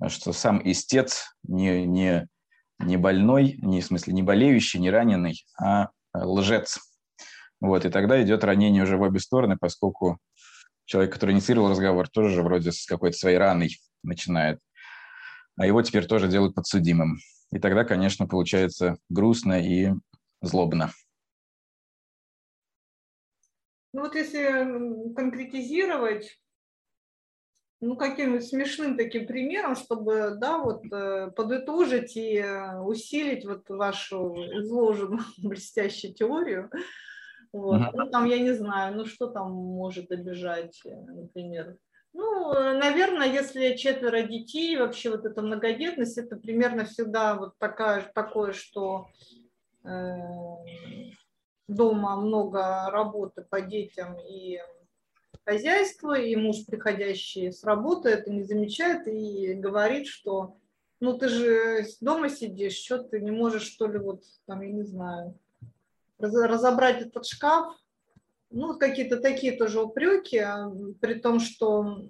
[0.09, 2.27] что сам истец не, не,
[2.79, 6.79] не больной, не, в смысле не болеющий, не раненый, а лжец.
[7.61, 10.19] Вот, и тогда идет ранение уже в обе стороны, поскольку
[10.87, 14.59] человек, который инициировал разговор, тоже же вроде с какой-то своей раной начинает.
[15.57, 17.19] А его теперь тоже делают подсудимым.
[17.51, 19.91] И тогда, конечно, получается грустно и
[20.41, 20.91] злобно.
[23.93, 26.41] Ну вот если конкретизировать,
[27.81, 34.35] ну каким-нибудь смешным таким примером, чтобы, да, вот э, подытожить и э, усилить вот вашу
[34.35, 36.71] изложенную блестящую теорию,
[37.53, 37.93] вот.
[37.93, 41.77] Ну, там, я не знаю, ну, что там может обижать, э, например.
[42.15, 48.53] Ну, наверное, если четверо детей, вообще вот эта многодетность, это примерно всегда вот такая, такое,
[48.53, 49.09] что
[49.85, 49.89] э,
[51.69, 54.61] дома много работы по детям и
[55.45, 60.57] хозяйство, и муж, приходящий с работы, это не замечает и говорит, что
[61.01, 64.85] ну ты же дома сидишь, что ты не можешь, что ли, вот там, я не
[64.85, 65.39] знаю,
[66.19, 67.75] разобрать этот шкаф,
[68.53, 72.05] ну, какие-то такие тоже упреки, а, при том, что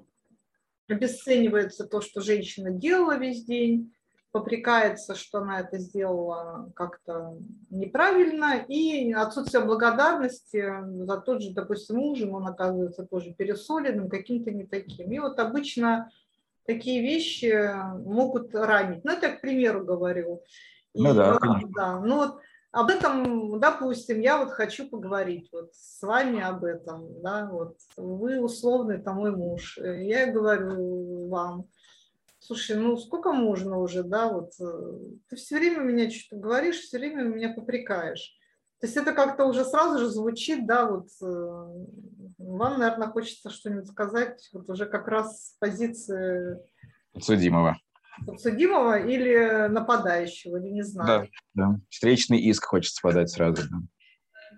[0.89, 3.93] обесценивается то, что женщина делала весь день,
[4.33, 7.37] попрекается, что она это сделала как-то
[7.71, 10.73] неправильно, и отсутствие благодарности
[11.05, 15.13] за тот же, допустим, ужин, он оказывается тоже пересоленным, каким-то не таким.
[15.13, 16.11] И вот обычно
[16.65, 17.73] такие вещи
[18.05, 19.05] могут ранить.
[19.05, 20.43] Ну, это я к примеру говорю.
[20.95, 21.39] Ну и, да,
[21.75, 22.01] да.
[22.01, 22.39] Ну вот
[22.73, 27.77] об этом, допустим, я вот хочу поговорить вот с вами об этом, да, вот.
[27.97, 31.67] Вы условный там мой муж, я говорю вам,
[32.39, 36.99] слушай, ну сколько можно уже, да, вот э, ты все время меня что-то говоришь, все
[36.99, 38.39] время меня попрекаешь.
[38.81, 41.85] То есть это как-то уже сразу же звучит, да, вот э,
[42.39, 46.59] вам, наверное, хочется что-нибудь сказать, вот уже как раз с позиции
[47.13, 47.77] подсудимого
[48.27, 51.31] подсудимого или нападающего, или не знаю.
[51.55, 51.81] Да, да.
[51.89, 53.63] Встречный иск хочется подать сразу.
[53.71, 53.77] Да.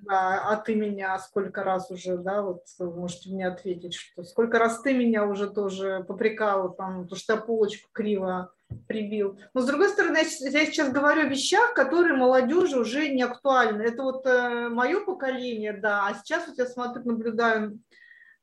[0.06, 4.82] Да, а ты меня сколько раз уже, да, вот можете мне ответить, что сколько раз
[4.82, 8.52] ты меня уже тоже попрекал, там, то, что я полочку криво
[8.86, 9.38] прибил.
[9.54, 10.24] Но с другой стороны, я
[10.66, 13.82] сейчас говорю о вещах, которые молодежи уже не актуальны.
[13.82, 17.78] Это вот э, мое поколение, да, а сейчас вот я смотрю, наблюдаю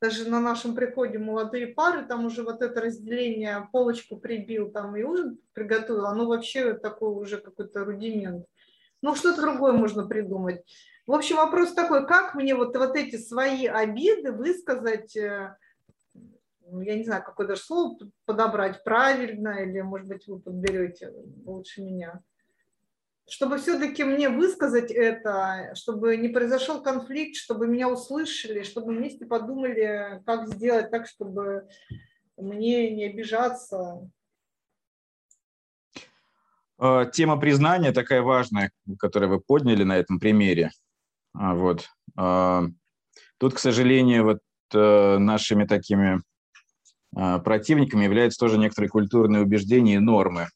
[0.01, 5.03] даже на нашем приходе молодые пары, там уже вот это разделение, полочку прибил, там и
[5.03, 8.45] ужин приготовил, оно вообще такой уже какой-то рудимент.
[9.03, 10.63] Ну, что-то другое можно придумать.
[11.05, 15.55] В общем, вопрос такой, как мне вот, вот эти свои обиды высказать, э,
[16.65, 21.13] ну, я не знаю, какое даже слово подобрать правильно, или, может быть, вы подберете
[21.45, 22.21] лучше меня
[23.31, 30.21] чтобы все-таки мне высказать это, чтобы не произошел конфликт, чтобы меня услышали, чтобы вместе подумали,
[30.25, 31.69] как сделать так, чтобы
[32.35, 34.09] мне не обижаться.
[36.77, 40.71] А, тема признания такая важная, которую вы подняли на этом примере.
[41.33, 41.87] А, вот.
[42.17, 42.65] А,
[43.37, 44.39] тут, к сожалению, вот
[44.73, 46.21] э, нашими такими
[47.13, 50.47] противниками являются тоже некоторые культурные убеждения и нормы.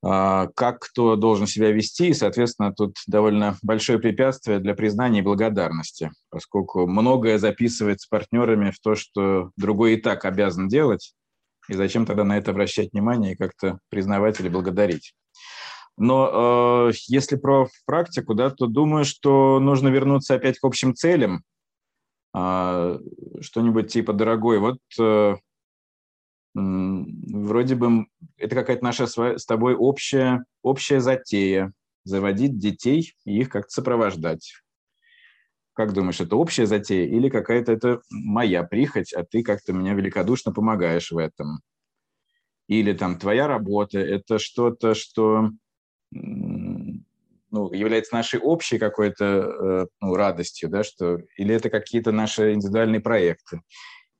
[0.00, 5.22] А, как кто должен себя вести, и, соответственно, тут довольно большое препятствие для признания и
[5.22, 11.14] благодарности, поскольку многое записывается партнерами в то, что другой и так обязан делать,
[11.68, 15.14] И зачем тогда на это обращать внимание и как-то признавать или благодарить?
[15.98, 21.42] Но э, если про практику, да, то думаю, что нужно вернуться опять к общим целям.
[22.34, 22.98] Э,
[23.40, 25.34] что-нибудь типа «дорогой, вот э,
[26.54, 28.06] вроде бы
[28.36, 31.72] это какая-то наша с тобой общая, общая затея–
[32.04, 34.54] заводить детей и их как-то сопровождать.
[35.74, 40.52] Как думаешь, это общая затея или какая-то это моя прихоть, а ты как-то меня великодушно
[40.52, 41.60] помогаешь в этом?
[42.66, 45.50] Или там твоя работа– это что-то, что
[46.10, 53.00] ну, является нашей общей какой-то э, ну, радостью, да, что, или это какие-то наши индивидуальные
[53.00, 53.60] проекты.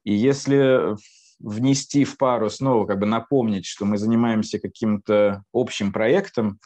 [0.05, 0.97] И если
[1.40, 6.59] внести в пару снова, как бы напомнить, что мы занимаемся каким-то общим проектом,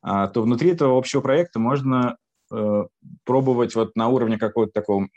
[0.00, 2.16] а, то внутри этого общего проекта можно
[2.50, 2.84] э,
[3.24, 5.08] пробовать вот на уровне какого-то такого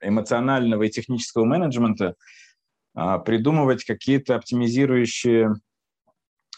[0.00, 2.14] эмоционального и технического менеджмента
[2.94, 5.54] а, придумывать какие-то оптимизирующие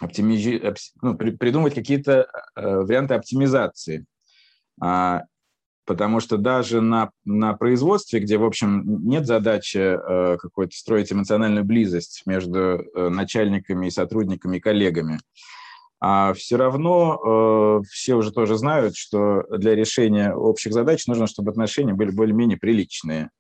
[0.01, 0.75] оптимизи...
[1.03, 1.31] ну, при...
[1.31, 4.05] придумывать какие-то э, варианты оптимизации.
[5.89, 11.65] Потому что даже на, на производстве, где, в общем, нет задачи э, какой-то строить эмоциональную
[11.65, 15.19] близость между э, начальниками и сотрудниками и коллегами,
[15.99, 21.53] а все равно э, все уже тоже знают, что для решения общих задач нужно, чтобы
[21.53, 23.31] отношения были более-менее приличные.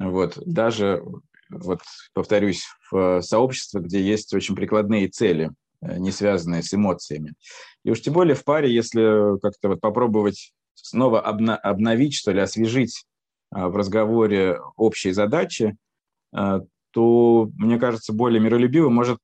[0.00, 0.38] Вот.
[0.46, 1.02] Даже
[1.50, 1.80] вот
[2.14, 5.50] повторюсь, в сообществе, где есть очень прикладные цели,
[5.82, 7.34] э, не связанные с эмоциями.
[7.84, 12.40] И уж тем более в паре, если как-то вот попробовать снова обна- обновить, что ли,
[12.40, 13.06] освежить
[13.50, 15.76] а, в разговоре общие задачи,
[16.34, 19.18] а, то, мне кажется, более миролюбиво может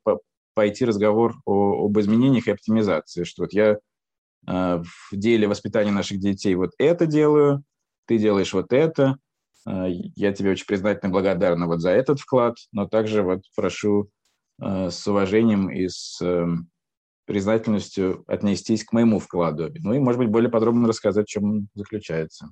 [0.55, 3.79] пойти разговор о, об изменениях и оптимизации, что вот я
[4.47, 7.65] а, в деле воспитания наших детей вот это делаю,
[8.07, 9.19] ты делаешь вот это,
[9.67, 14.09] я тебе очень признательна и благодарна вот за этот вклад, но также вот прошу
[14.59, 16.71] с уважением и с эм,
[17.29, 19.71] признательностью отнестись к моему вкладу.
[19.81, 22.51] Ну и, может быть, более подробно рассказать, в чем он заключается.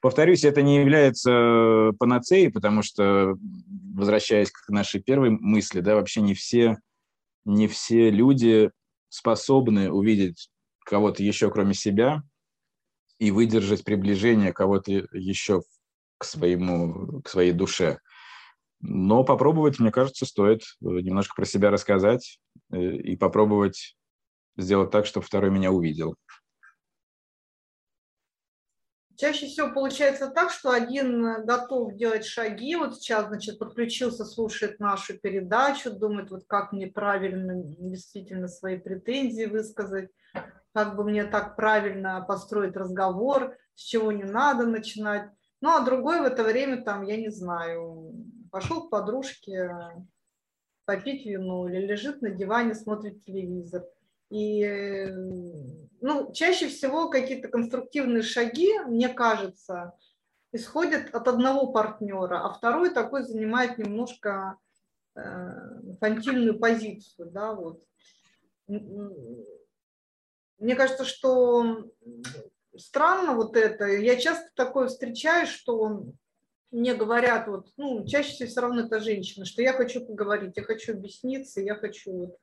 [0.00, 3.34] Повторюсь, это не является панацеей, потому что,
[3.92, 6.76] возвращаясь к нашей первой мысли, да, вообще не все,
[7.44, 8.70] не все люди
[9.08, 10.48] способны увидеть
[10.84, 12.22] кого-то еще, кроме себя,
[13.18, 15.62] и выдержать приближение кого-то еще
[16.18, 17.98] к, своему, к своей душе.
[18.80, 22.38] Но попробовать, мне кажется, стоит э, немножко про себя рассказать
[22.72, 23.96] э, и попробовать
[24.56, 26.14] сделать так, чтобы второй меня увидел.
[29.16, 35.18] Чаще всего получается так, что один готов делать шаги, вот сейчас, значит, подключился, слушает нашу
[35.18, 40.10] передачу, думает, вот как мне правильно действительно свои претензии высказать,
[40.72, 45.30] как бы мне так правильно построить разговор, с чего не надо начинать.
[45.60, 48.12] Ну, а другой в это время, там, я не знаю,
[48.50, 49.70] пошел к подружке
[50.84, 53.84] попить вино или лежит на диване, смотрит телевизор.
[54.30, 55.06] И,
[56.00, 59.92] ну, чаще всего какие-то конструктивные шаги, мне кажется,
[60.52, 64.56] исходят от одного партнера, а второй такой занимает немножко
[65.14, 65.20] э,
[66.00, 67.82] фантильную позицию, да, вот.
[70.58, 71.90] Мне кажется, что
[72.76, 73.86] странно вот это.
[73.86, 76.04] Я часто такое встречаю, что
[76.70, 80.62] мне говорят, вот, ну, чаще всего все равно это женщина, что я хочу поговорить, я
[80.62, 82.38] хочу объясниться, я хочу вот.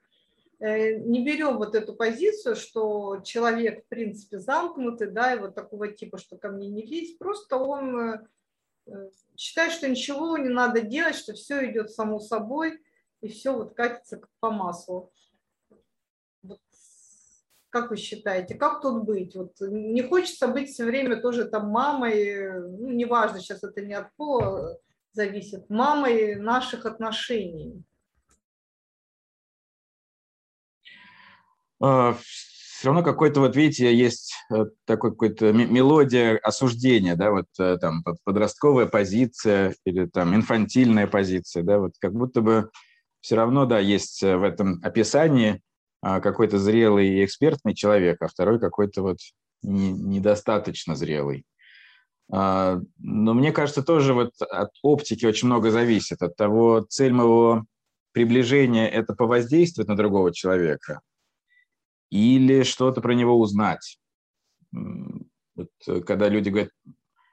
[0.59, 5.89] Э, не берем вот эту позицию, что человек, в принципе, замкнутый, да, и вот такого
[5.89, 8.27] типа, что ко мне не лезть, просто он э,
[8.87, 12.81] э, считает, что ничего не надо делать, что все идет само собой,
[13.21, 15.11] и все вот катится по маслу.
[17.75, 19.35] Как вы считаете, как тут быть?
[19.35, 24.15] Вот не хочется быть все время тоже там мамой, ну, неважно, сейчас это не от
[24.15, 24.79] пола
[25.11, 27.83] зависит, мамой наших отношений.
[31.81, 37.77] А, все равно какой-то, вот видите, есть э, такой какой-то мелодия осуждения, да, вот э,
[37.77, 42.71] там подростковая позиция или там инфантильная позиция, да, вот как будто бы
[43.19, 45.61] все равно, да, есть э, в этом описании
[46.21, 49.17] какой-то зрелый и экспертный человек, а второй какой-то вот
[49.63, 51.45] не, недостаточно зрелый.
[52.31, 57.65] А, но мне кажется, тоже вот от оптики очень много зависит, от того, цель моего
[58.11, 61.01] приближения– это повоздействовать на другого человека
[62.09, 63.99] или что-то про него узнать.
[64.71, 66.71] Вот, э, когда люди говорят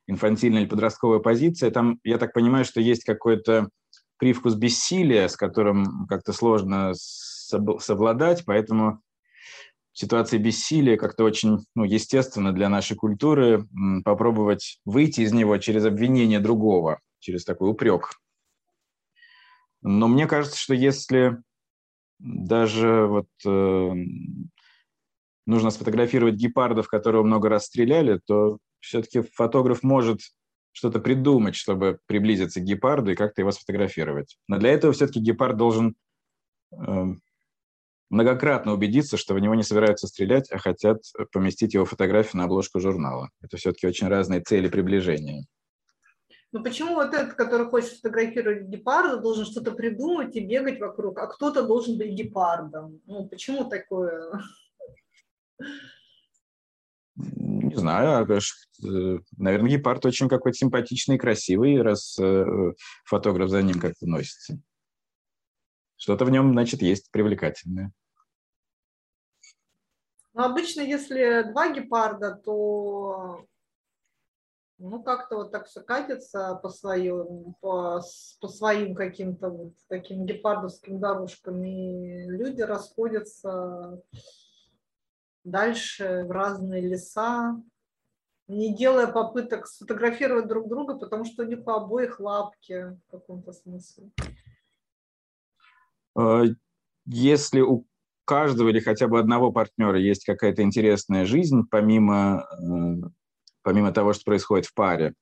[0.07, 3.69] инфантильная или подростковая позиция, там, я так понимаю, что есть какой-то
[4.19, 6.93] привкус бессилия, с которым как-то сложно
[7.81, 9.01] совладать, поэтому
[9.93, 13.67] ситуация бессилия как-то очень ну, естественно для нашей культуры
[14.05, 18.15] попробовать выйти из него через обвинение другого, через такой упрек.
[19.83, 21.39] Но мне кажется, что если
[22.19, 23.93] даже вот э,
[25.45, 30.21] нужно сфотографировать гепардов, которого много раз стреляли, то все-таки фотограф может
[30.71, 34.39] что-то придумать, чтобы приблизиться к гепарду и как-то его сфотографировать.
[34.49, 35.97] Но для этого все-таки гепард должен
[36.73, 37.05] э,
[38.13, 41.03] многократно убедиться, что в него не собираются стрелять, а хотят
[41.33, 43.31] поместить его фотографию на обложку журнала.
[43.41, 45.47] Это все-таки очень разные цели приближения.
[46.53, 51.27] Но почему вот этот, который хочет фотографировать гепарда, должен что-то придумать и бегать вокруг, а
[51.27, 53.01] кто-то должен быть гепардом?
[53.07, 54.31] Ну, почему такое?
[57.17, 62.73] Не знаю, а, э, наверное, гепард очень какой-то симпатичный и красивый, раз э,
[63.07, 64.59] фотограф за ним как-то носится.
[66.03, 67.93] Что-то в нем, значит, есть привлекательное.
[70.35, 73.47] Но обычно, если два гепарда, то
[74.79, 78.03] ну, как-то вот так все катится по своим, по,
[78.41, 84.03] по своим каким-то вот таким гепардовским дорожкам, и люди расходятся
[85.45, 87.63] дальше в разные леса,
[88.49, 93.53] не делая попыток сфотографировать друг друга, потому что у них у обоих лапки в каком-то
[93.53, 94.11] смысле.
[96.17, 96.45] А,
[97.07, 97.87] если у
[98.25, 103.09] каждого или хотя бы одного партнера есть какая-то интересная жизнь, помимо, э,
[103.63, 105.15] помимо того, что происходит в паре,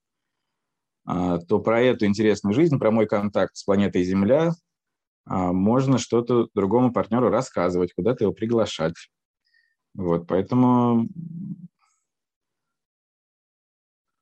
[1.07, 4.53] а, то про эту интересную жизнь, про мой контакт с планетой Земля
[5.27, 8.95] можно что-то другому партнеру рассказывать, куда-то его приглашать.
[9.95, 11.09] Вот, поэтому,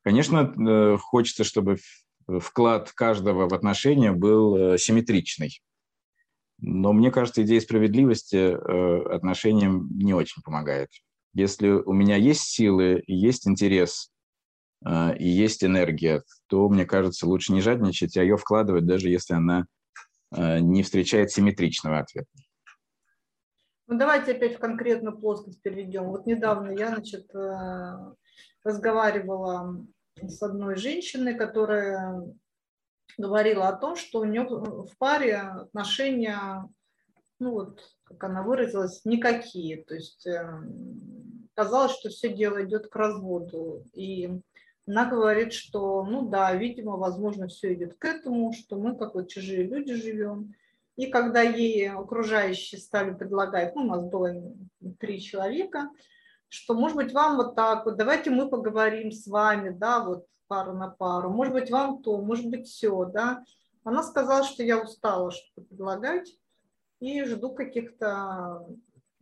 [0.03, 1.79] конечно, э, хочется, чтобы
[2.27, 5.61] вклад каждого в отношения был э, симметричный.
[6.61, 10.89] Но мне кажется, идея справедливости э, отношениям не очень помогает.
[11.35, 14.11] Если у меня есть силы, есть интерес
[14.85, 19.67] и есть энергия, то, мне кажется, лучше не жадничать, а ее вкладывать, даже если она
[20.33, 22.29] не встречает симметричного ответа.
[23.89, 26.05] Ну, давайте опять в конкретную плоскость перейдем.
[26.05, 28.13] Вот недавно я, значит, э,
[28.63, 29.83] разговаривала
[30.21, 32.23] с одной женщиной, которая
[33.19, 36.67] говорила о том, что у нее в паре отношения,
[37.39, 39.85] ну вот, как она выразилась, никакие.
[39.85, 40.63] То есть э,
[41.55, 43.85] казалось, что все дело идет к разводу.
[43.93, 44.31] И
[44.87, 49.29] она говорит, что, ну да, видимо, возможно, все идет к этому, что мы, как вот
[49.29, 50.55] чужие люди, живем.
[50.97, 54.35] И когда ей окружающие стали предлагать, ну, у нас было
[54.99, 55.91] три человека,
[56.49, 60.73] что, может быть, вам вот так вот, давайте мы поговорим с вами, да, вот пару
[60.73, 63.45] на пару, может быть, вам то, может быть, все, да.
[63.85, 66.37] Она сказала, что я устала что-то предлагать
[67.01, 68.67] и жду каких-то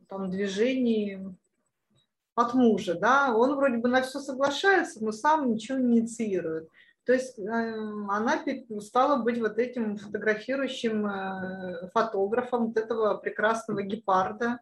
[0.09, 1.19] там движений
[2.35, 3.37] от мужа, да.
[3.37, 6.71] Он вроде бы на все соглашается, но сам ничего не инициирует.
[7.05, 8.43] То есть эм, она
[8.81, 14.61] стала быть вот этим фотографирующим э, фотографом вот этого прекрасного гепарда.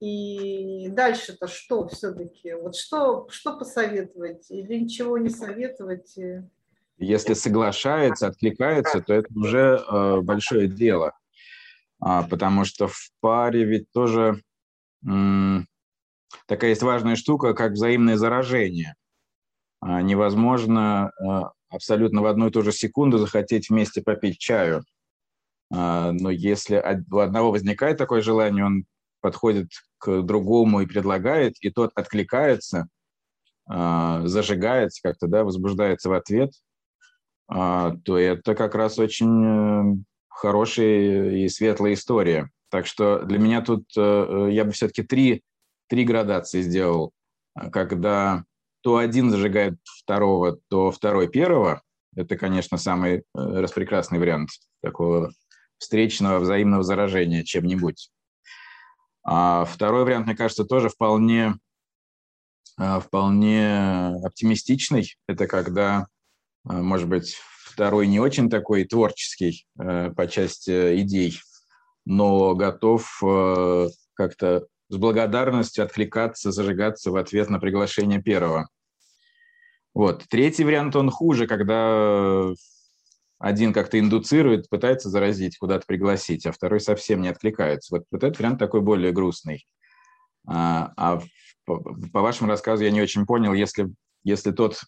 [0.00, 2.54] И дальше-то что все-таки?
[2.54, 6.18] Вот что, что посоветовать или ничего не советовать?
[6.96, 11.12] Если соглашается, откликается, то это уже э, большое дело.
[12.00, 14.42] А, потому что в паре ведь тоже
[15.06, 15.66] м,
[16.46, 18.94] такая есть важная штука, как взаимное заражение.
[19.80, 24.84] А, невозможно а, абсолютно в одну и ту же секунду захотеть вместе попить чаю.
[25.70, 28.84] А, но если у одного возникает такое желание, он
[29.20, 29.68] подходит
[29.98, 32.88] к другому и предлагает, и тот откликается,
[33.68, 36.52] зажигается как-то, да, возбуждается в ответ,
[37.48, 39.96] то это как раз очень э,
[40.28, 42.48] хорошая и светлая история.
[42.70, 45.42] Так что для меня тут э, я бы все-таки три,
[45.88, 47.12] три градации сделал.
[47.72, 48.44] Когда
[48.82, 51.82] то один зажигает второго, то второй первого.
[52.14, 54.50] Это, конечно, самый э, распрекрасный вариант
[54.80, 55.32] такого
[55.78, 58.10] встречного взаимного заражения чем-нибудь.
[59.22, 61.54] А второй вариант, мне кажется, тоже вполне,
[62.78, 65.16] э, вполне оптимистичный.
[65.28, 66.06] Это когда,
[66.68, 71.40] э, может быть, второй не очень такой творческий по части идей,
[72.04, 73.08] но готов
[74.14, 78.68] как-то с благодарностью откликаться, зажигаться в ответ на приглашение первого.
[79.94, 80.24] Вот.
[80.28, 82.52] Третий вариант, он хуже, когда
[83.40, 87.96] один как-то индуцирует, пытается заразить, куда-то пригласить, а второй совсем не откликается.
[87.96, 89.66] Вот, вот этот вариант такой более грустный.
[90.46, 91.22] А, а
[91.64, 91.78] по,
[92.12, 93.88] по вашему рассказу я не очень понял, если,
[94.24, 94.82] если тот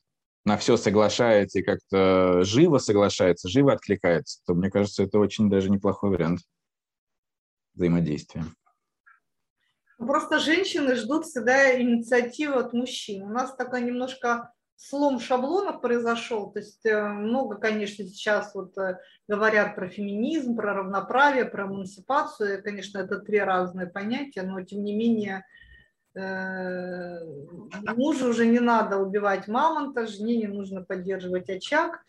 [0.45, 5.71] на все соглашается и как-то живо соглашается, живо откликается, то мне кажется, это очень даже
[5.71, 6.41] неплохой вариант
[7.75, 8.45] взаимодействия.
[9.97, 13.23] Просто женщины ждут всегда инициативы от мужчин.
[13.23, 16.51] У нас такая немножко слом шаблонов произошел.
[16.51, 18.99] То есть э, много, конечно, сейчас вот э,
[19.29, 22.63] говорят про феминизм, про равноправие, про эмансипацию.
[22.63, 25.45] Конечно, это три разные понятия, но тем не менее
[26.15, 27.19] э,
[27.97, 32.05] мужу уже не надо убивать мамонта, жене не нужно поддерживать очаг.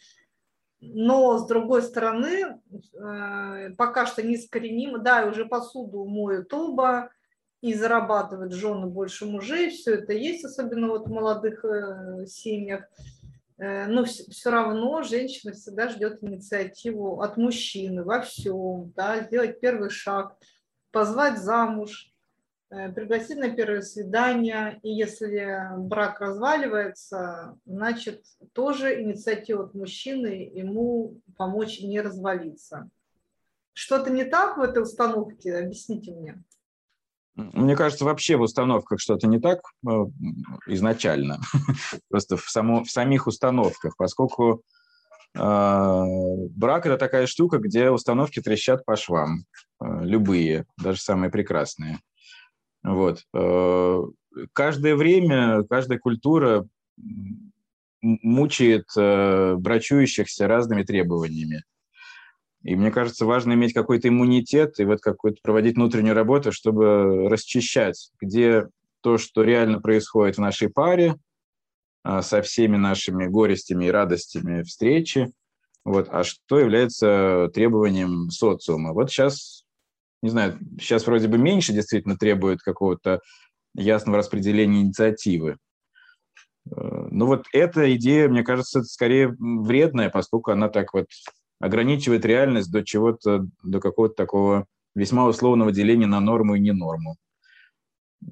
[0.86, 2.60] Но, с другой стороны,
[3.78, 7.10] пока что не искоренимо, да, уже посуду моют оба,
[7.64, 12.84] и зарабатывают жены больше мужей, все это есть, особенно вот в молодых э, семьях.
[13.58, 19.90] Э, но все, равно женщина всегда ждет инициативу от мужчины во всем, да, сделать первый
[19.90, 20.36] шаг,
[20.92, 22.12] позвать замуж,
[22.70, 24.82] э, пригласить на первое свидание.
[24.84, 32.90] И если брак разваливается, значит, тоже инициатива от мужчины ему помочь не развалиться.
[33.72, 35.56] Что-то не так в этой установке?
[35.56, 36.44] Объясните мне.
[37.36, 39.90] Мне кажется, вообще в установках что-то не так э,
[40.68, 41.40] изначально,
[42.10, 44.62] просто в, само, в самих установках, поскольку
[45.36, 49.46] э, брак– это такая штука, где установки трещат по швам,
[49.82, 52.00] э, любые, даже самые прекрасные.
[52.84, 53.24] Вот.
[53.34, 54.02] Э,
[54.54, 56.68] каждое время, каждая культура
[58.02, 61.64] мучает э, брачующихся разными требованиями.
[62.64, 68.10] И мне кажется, важно иметь какой-то иммунитет и вот какой-то проводить внутреннюю работу, чтобы расчищать,
[68.22, 68.68] где
[69.02, 71.16] то, что реально происходит в нашей паре,
[72.04, 75.32] а, со всеми нашими горестями и радостями встречи,
[75.84, 78.94] вот, а что является требованием социума.
[78.94, 79.66] Вот сейчас,
[80.22, 83.20] не знаю, сейчас вроде бы меньше действительно требует какого-то
[83.76, 85.58] ясного распределения инициативы.
[86.72, 91.08] Э, но вот эта идея, мне кажется, скорее вредная, поскольку она так вот
[91.60, 97.18] ограничивает реальность до чего-то, до какого-то такого весьма условного деления на норму и не норму.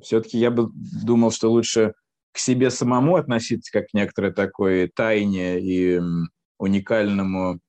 [0.02, 1.94] Все-таки я бы думал, что лучше
[2.32, 6.00] к себе самому относиться как к некоторой такой тайне и
[6.58, 7.60] уникальному,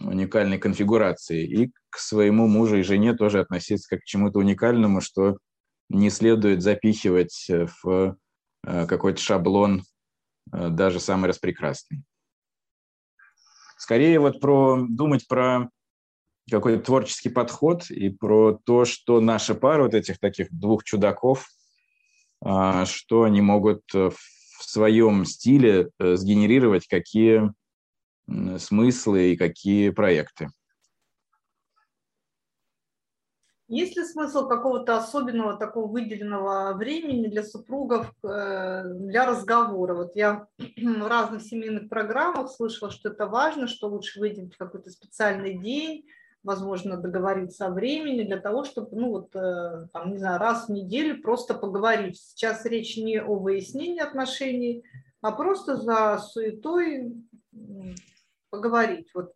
[0.00, 5.36] уникальной конфигурации, и к своему мужу и жене тоже относиться как к чему-то уникальному, что
[5.88, 7.48] не следует запихивать
[7.82, 8.16] в
[8.64, 9.82] э, какой-то шаблон,
[10.52, 12.04] э, даже самый распрекрасный.
[13.80, 15.70] Скорее вот про думать про
[16.50, 21.46] какой-то творческий подход и про то, что наша пара вот этих таких двух чудаков,
[22.42, 24.12] а, что они могут в
[24.58, 27.54] своем стиле э, сгенерировать, какие
[28.58, 30.50] смыслы и какие проекты.
[33.70, 39.94] Есть ли смысл какого-то особенного такого выделенного времени для супругов э, для разговора?
[39.94, 45.56] Вот я в разных семейных программах слышала, что это важно, что лучше выделить какой-то специальный
[45.56, 46.04] день,
[46.42, 50.72] возможно, договориться о времени для того, чтобы, ну вот, э, там, не знаю, раз в
[50.72, 52.18] неделю просто поговорить.
[52.18, 54.82] Сейчас речь не о выяснении отношений,
[55.20, 57.14] а просто за суетой
[58.50, 59.10] поговорить.
[59.14, 59.32] Вот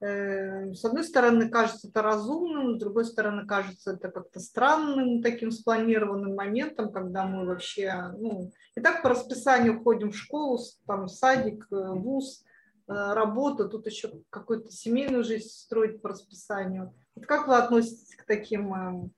[0.00, 6.36] с одной стороны, кажется это разумным, с другой стороны, кажется это как-то странным, таким спланированным
[6.36, 11.66] моментом, когда мы вообще, ну, и так по расписанию ходим в школу, там, в садик,
[11.72, 12.44] э, вуз,
[12.86, 16.94] э, работу, тут еще какую-то семейную жизнь строить по расписанию.
[17.16, 19.12] Вот как вы относитесь к таким,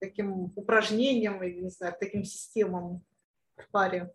[0.00, 3.02] таким упражнениям или, не знаю, к таким системам
[3.56, 4.12] в паре?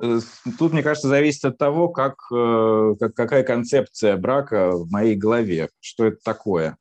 [0.00, 0.18] Э,
[0.58, 5.70] тут, мне кажется, зависит от того, как, э, как, какая концепция брака в моей голове,
[5.80, 6.76] что это такое.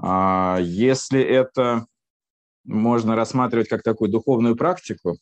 [0.00, 1.86] А, если это
[2.64, 5.16] можно рассматривать как такую духовную практику,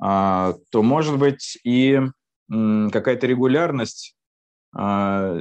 [0.00, 2.00] а, то, может быть, и
[2.50, 4.14] какая-то регулярность
[4.76, 5.38] а,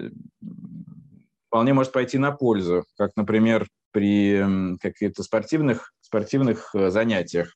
[1.47, 7.53] вполне может пойти на пользу, как, например, при каких-то спортивных, спортивных э, занятиях.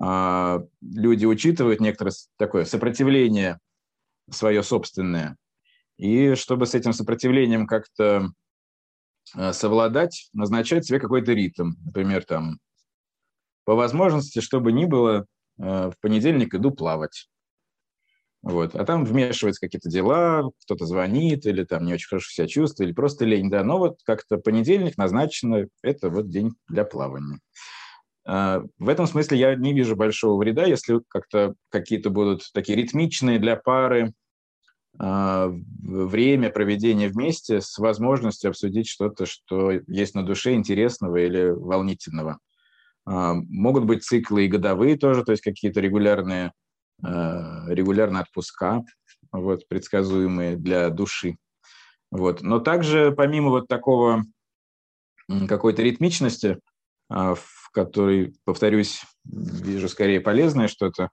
[0.00, 3.58] А, люди учитывают некоторое такое сопротивление
[4.30, 5.36] свое собственное.
[5.96, 8.30] И чтобы с этим сопротивлением как-то
[9.34, 11.72] а, совладать, назначать себе какой-то ритм.
[11.84, 12.58] Например, там,
[13.64, 15.26] по возможности, чтобы ни было,
[15.58, 17.28] а, в понедельник иду плавать.
[18.42, 18.74] Вот.
[18.74, 22.94] А там вмешиваются какие-то дела, кто-то звонит, или там не очень хорошо себя чувствует, или
[22.94, 23.48] просто лень.
[23.48, 27.40] Да, но вот как-то понедельник назначено, это вот день для плавания.
[28.26, 33.38] А, в этом смысле я не вижу большого вреда, если как-то какие-то будут такие ритмичные
[33.38, 34.12] для пары
[34.98, 35.48] а,
[35.82, 42.38] время проведения вместе с возможностью обсудить что-то, что есть на душе интересного или волнительного.
[43.06, 46.52] А, могут быть циклы и годовые тоже, то есть какие-то регулярные,
[47.02, 48.82] регулярные отпуска,
[49.32, 51.36] вот, предсказуемые для души.
[52.10, 52.40] Вот.
[52.42, 54.22] Но также помимо вот такого
[55.48, 56.58] какой-то ритмичности,
[57.08, 61.10] в который, повторюсь, вижу скорее полезное что-то.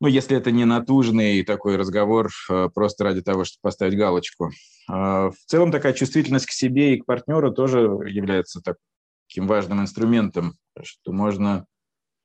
[0.00, 4.50] Ну, если это не натужный такой разговор а, просто ради того, чтобы поставить галочку.
[4.88, 10.56] А, в целом такая чувствительность к себе и к партнеру тоже является таким важным инструментом,
[10.82, 11.66] что можно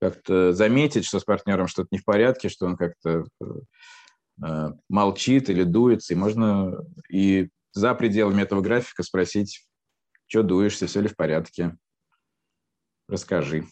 [0.01, 3.25] как-то заметить, что с партнером что-то не в порядке, что он как-то
[4.89, 9.67] молчит или дуется, и можно и за пределами этого графика спросить,
[10.27, 11.75] что дуешься, все ли в порядке,
[13.07, 13.65] расскажи.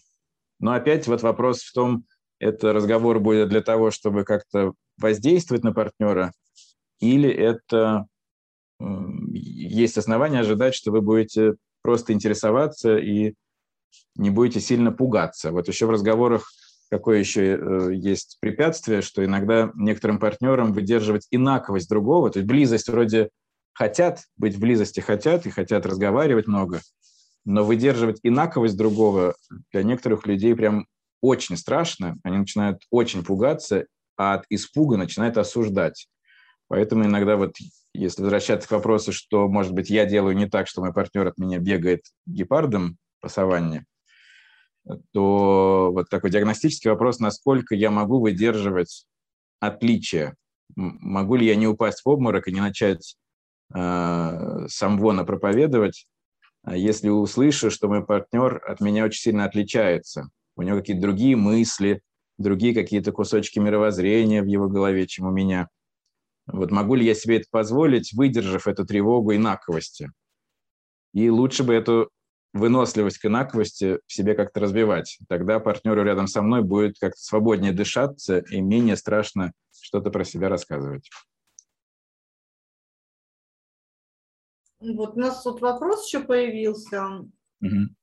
[0.59, 2.05] Но опять вот вопрос в том,
[2.39, 6.31] это разговор будет для того, чтобы как-то воздействовать на партнера,
[6.99, 8.07] или это
[8.79, 13.35] есть основания ожидать, что вы будете просто интересоваться и
[14.15, 15.51] не будете сильно пугаться.
[15.51, 16.49] Вот еще в разговорах
[16.89, 22.89] какое еще э, есть препятствие, что иногда некоторым партнерам выдерживать инаковость другого, то есть близость
[22.89, 23.29] вроде
[23.73, 26.81] хотят быть в близости, хотят и хотят разговаривать много,
[27.45, 29.35] но выдерживать инаковость другого
[29.71, 30.87] для некоторых людей прям
[31.21, 32.17] очень страшно.
[32.23, 33.85] Они начинают очень пугаться,
[34.17, 36.07] а от испуга начинают осуждать.
[36.67, 37.55] Поэтому иногда вот,
[37.93, 41.37] если возвращаться к вопросу, что, может быть, я делаю не так, что мой партнер от
[41.37, 43.85] меня бегает гепардом по саванне,
[45.13, 49.05] то вот такой диагностический вопрос, насколько я могу выдерживать
[49.59, 50.35] отличия.
[50.75, 53.15] Могу ли я не упасть в обморок и не начать
[53.73, 56.07] э, самвона проповедовать,
[56.73, 62.01] если услышу, что мой партнер от меня очень сильно отличается, у него какие-то другие мысли,
[62.37, 65.69] другие какие-то кусочки мировоззрения в его голове, чем у меня.
[66.47, 70.11] Вот могу ли я себе это позволить, выдержав эту тревогу инаковости?
[71.13, 72.09] И лучше бы эту
[72.53, 75.17] выносливость к инаковости в себе как-то развивать.
[75.27, 79.51] Тогда партнеру рядом со мной будет как-то свободнее дышаться и менее страшно
[79.81, 81.09] что-то про себя рассказывать.
[84.93, 87.03] Вот у нас тут вопрос еще появился.
[87.61, 87.95] Угу.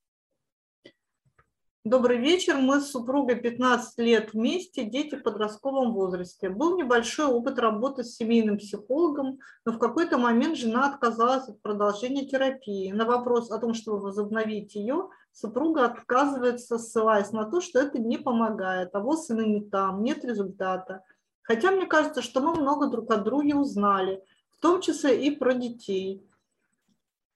[1.84, 2.56] Добрый вечер.
[2.58, 6.48] Мы с супругой 15 лет вместе, дети в подростковом возрасте.
[6.48, 12.24] Был небольшой опыт работы с семейным психологом, но в какой-то момент жена отказалась от продолжения
[12.26, 12.92] терапии.
[12.92, 18.16] На вопрос о том, чтобы возобновить ее, супруга отказывается, ссылаясь на то, что это не
[18.16, 21.02] помогает, а вот сына не там, нет результата.
[21.42, 25.54] Хотя мне кажется, что мы много друг от друга узнали, в том числе и про
[25.54, 26.24] детей.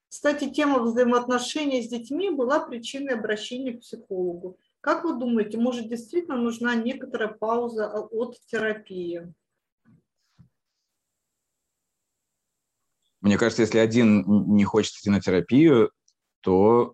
[0.09, 4.57] Кстати, тема взаимоотношений с детьми была причиной обращения к психологу.
[4.81, 9.33] Как вы думаете, может действительно нужна некоторая пауза от терапии?
[13.19, 14.23] Мне кажется, если один
[14.55, 15.91] не хочет идти на терапию,
[16.41, 16.93] то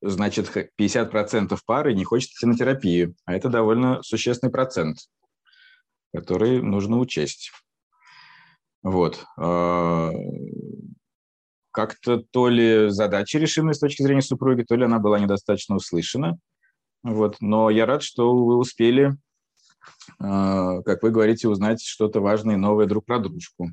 [0.00, 3.14] значит 50% пары не хочет идти на терапию.
[3.24, 4.98] А это довольно существенный процент,
[6.12, 7.52] который нужно учесть.
[8.82, 9.24] Вот.
[11.78, 16.36] Как-то то ли задачи решены с точки зрения супруги, то ли она была недостаточно услышана.
[17.04, 17.36] Вот.
[17.38, 19.16] Но я рад, что вы успели,
[20.18, 23.70] а, как вы говорите, узнать что-то важное и новое друг про дружку.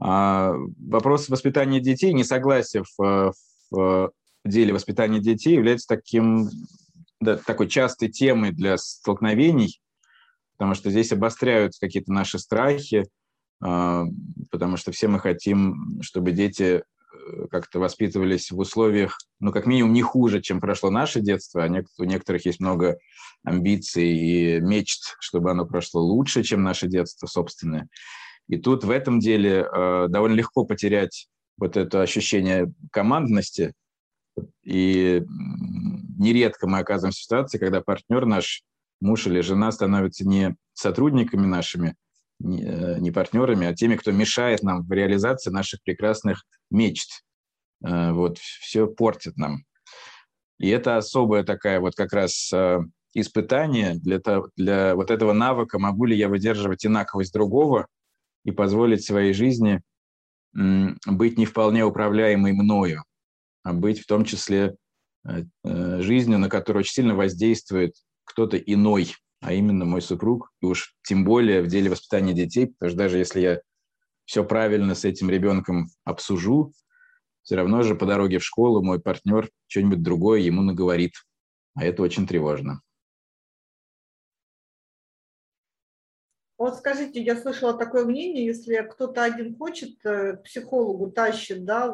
[0.00, 3.32] А, вопрос воспитания детей, несогласие в,
[3.70, 4.12] в
[4.44, 6.48] деле воспитания детей является таким,
[7.20, 9.80] да, такой частой темой для столкновений,
[10.56, 13.04] потому что здесь обостряются какие-то наши страхи,
[13.62, 14.06] а,
[14.50, 16.82] потому что все мы хотим, чтобы дети
[17.50, 21.68] как-то воспитывались в условиях, ну, как минимум, не хуже, чем прошло наше детство, а
[21.98, 22.98] у некоторых есть много
[23.44, 27.88] амбиций и мечт, чтобы оно прошло лучше, чем наше детство собственное.
[28.48, 33.72] И тут в этом деле э, довольно легко потерять вот это ощущение командности,
[34.64, 35.22] и
[36.18, 38.62] нередко мы оказываемся в ситуации, когда партнер наш,
[39.00, 42.01] муж или жена становятся не сотрудниками нашими, Э,
[42.42, 47.22] не партнерами, а теми, кто мешает нам в реализации наших прекрасных мечт.
[47.84, 49.64] Э, вот, все портит нам.
[50.58, 52.80] И это особая такая вот как раз э,
[53.14, 54.20] испытание для,
[54.56, 57.86] для вот этого навыка, могу ли я выдерживать инаковость другого
[58.44, 59.82] и позволить своей жизни
[60.54, 63.04] быть не вполне управляемой мною,
[63.62, 64.76] а быть в том числе
[65.64, 71.24] жизнью, на которую очень сильно воздействует кто-то иной, а именно мой супруг, и уж тем
[71.24, 73.60] более в деле воспитания детей, потому что даже если я
[74.24, 76.72] все правильно с этим ребенком обсужу,
[77.42, 81.14] все равно же по дороге в школу мой партнер что-нибудь другое ему наговорит,
[81.74, 82.80] а это очень тревожно.
[86.56, 91.92] Вот скажите, я слышала такое мнение, если кто-то один хочет, э, психологу тащит, да,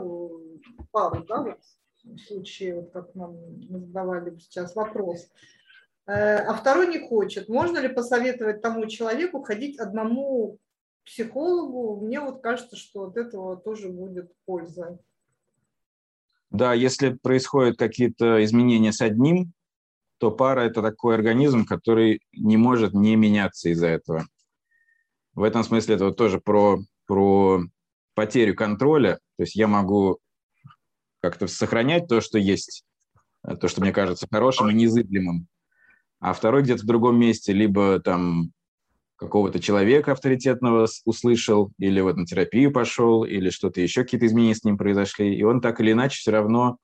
[0.90, 1.58] пару, да, вот
[2.04, 3.34] в случае, вот как нам
[3.70, 5.30] задавали сейчас вопрос,
[6.08, 7.48] а второй не хочет.
[7.48, 10.58] Можно ли посоветовать тому человеку ходить одному
[11.04, 12.04] психологу?
[12.04, 14.98] Мне вот кажется, что от этого тоже будет польза.
[16.50, 19.52] Да, если происходят какие-то изменения с одним,
[20.16, 24.26] то пара– это такой организм, который не может не меняться из-за этого.
[25.34, 27.60] В этом смысле это вот тоже про, про
[28.14, 29.18] потерю контроля.
[29.36, 30.18] То есть я могу
[31.20, 32.84] как-то сохранять то, что есть,
[33.60, 35.46] то, что мне кажется хорошим и незыблемым.
[36.20, 38.52] А второй где-то в другом месте, либо там
[39.16, 44.64] какого-то человека авторитетного услышал, или вот на терапию пошел, или что-то еще, какие-то изменения с
[44.64, 46.78] ним произошли, и он так или иначе все равно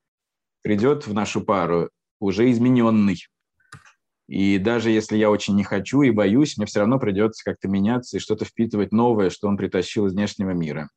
[0.62, 3.18] придет в нашу пару уже измененный.
[4.26, 8.16] И даже если я очень не хочу и боюсь, мне все равно придется как-то меняться
[8.16, 10.88] и что-то впитывать новое, что он притащил из внешнего мира.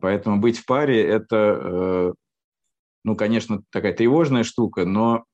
[0.00, 2.12] Поэтому быть в паре– это, э,
[3.04, 5.24] ну, конечно, такая тревожная штука, но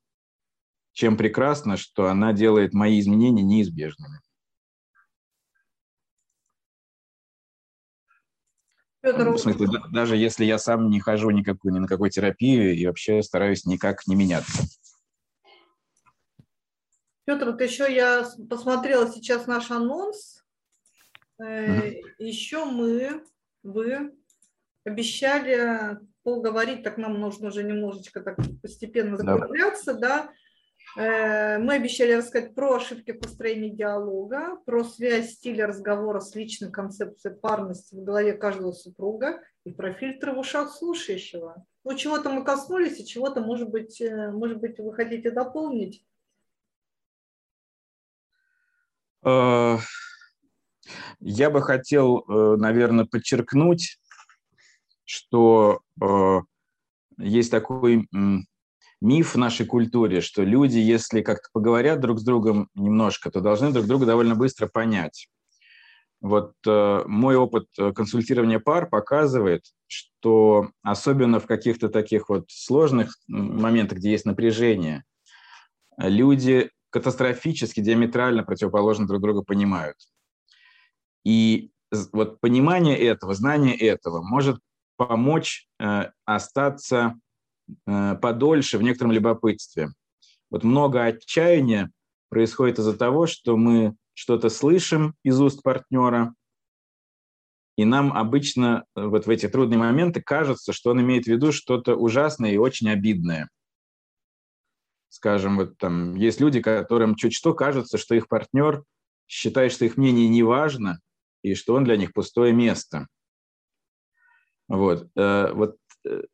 [0.94, 4.20] чем прекрасно, что она делает мои изменения неизбежными.
[9.02, 9.28] Петр...
[9.28, 13.22] В смысле, даже если я сам не хожу никакую, ни на какой терапию и вообще
[13.22, 14.62] стараюсь никак не меняться.
[17.26, 20.42] Петр, вот еще я посмотрела сейчас наш анонс.
[21.42, 22.02] Mm-hmm.
[22.18, 23.24] Еще мы,
[23.62, 24.14] вы
[24.84, 30.43] обещали поговорить, так нам нужно уже немножечко так постепенно закругляться, да, Э,
[30.96, 37.34] мы обещали рассказать про ошибки в построении диалога, про связь стиля разговора с личной концепцией
[37.34, 41.66] парности в голове каждого супруга и про фильтры в ушах слушающего.
[41.82, 46.04] Ну, чего-то мы коснулись, и чего-то, может быть, э, может быть, вы хотите дополнить?
[49.24, 49.78] Э,
[51.18, 53.98] я бы хотел, наверное, подчеркнуть,
[55.04, 55.82] что
[57.18, 58.08] есть такой
[59.04, 63.70] миф в нашей культуре, что люди, если как-то поговорят друг с другом немножко, то должны
[63.70, 65.28] друг друга довольно быстро понять.
[66.22, 73.18] Вот э, мой опыт э, консультирования пар показывает, что особенно в каких-то таких вот сложных
[73.28, 75.04] моментах, где есть напряжение,
[75.98, 79.96] люди катастрофически, диаметрально противоположно друг друга понимают.
[81.26, 81.70] И
[82.12, 84.60] вот понимание этого, знание этого может
[84.96, 87.16] помочь э, остаться
[87.86, 89.88] подольше в некотором любопытстве.
[90.50, 91.90] Вот много отчаяния
[92.28, 96.34] происходит из-за того, что мы что-то слышим из уст партнера,
[97.76, 101.52] и нам обычно э, вот в эти трудные моменты кажется, что он имеет в виду
[101.52, 103.48] что-то ужасное и очень обидное.
[105.08, 108.84] Скажем, вот там есть люди, которым чуть что кажется, что их партнер
[109.26, 111.00] считает, что их мнение не важно,
[111.42, 113.08] и что он для них пустое место.
[114.68, 115.08] Вот.
[115.16, 115.76] Э, вот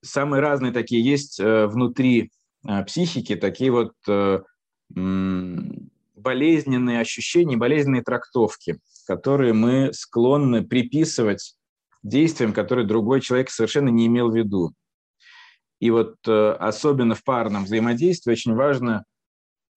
[0.03, 2.31] самые разные такие есть э, внутри
[2.67, 4.41] э, психики, такие вот э,
[6.15, 11.55] болезненные ощущения, болезненные трактовки, которые мы склонны приписывать
[12.03, 14.73] действиям, которые другой человек совершенно не имел в виду.
[15.79, 19.05] И вот особенно в парном взаимодействии очень важно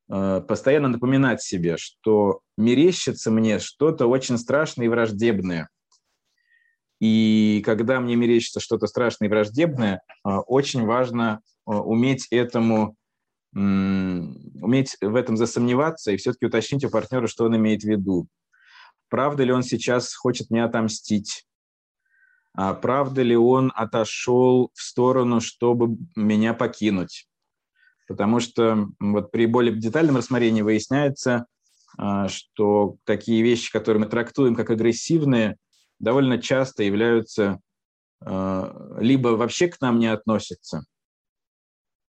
[0.08, 5.70] постоянно напоминать себе, что мерещится мне что-то очень страшное и враждебное–
[7.04, 12.96] и когда мне мерещится что-то страшное и враждебное, а, очень важно а, уметь этому
[13.56, 18.28] уметь в этом засомневаться и все-таки уточнить у партнера, что он имеет в виду.
[19.10, 21.46] Правда ли он сейчас хочет мне отомстить?
[22.56, 27.28] А правда ли он отошел в сторону, чтобы меня покинуть?
[28.08, 31.46] Потому что вот при более детальном рассмотрении выясняется,
[31.96, 35.58] а, что такие вещи, которые мы трактуем как агрессивные,
[36.04, 37.60] довольно часто являются
[38.26, 40.84] э, либо вообще к нам не относятся,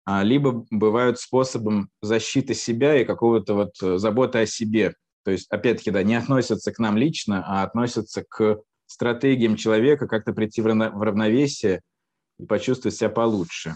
[0.06, 4.96] а либо бывают способом защиты себя и какого-то вот э, заботы о себе.
[5.24, 10.34] То есть, опять-таки, да, не относятся к нам лично, а относятся к стратегиям человека как-то
[10.34, 11.82] прийти в равновесие
[12.40, 13.76] и почувствовать себя получше.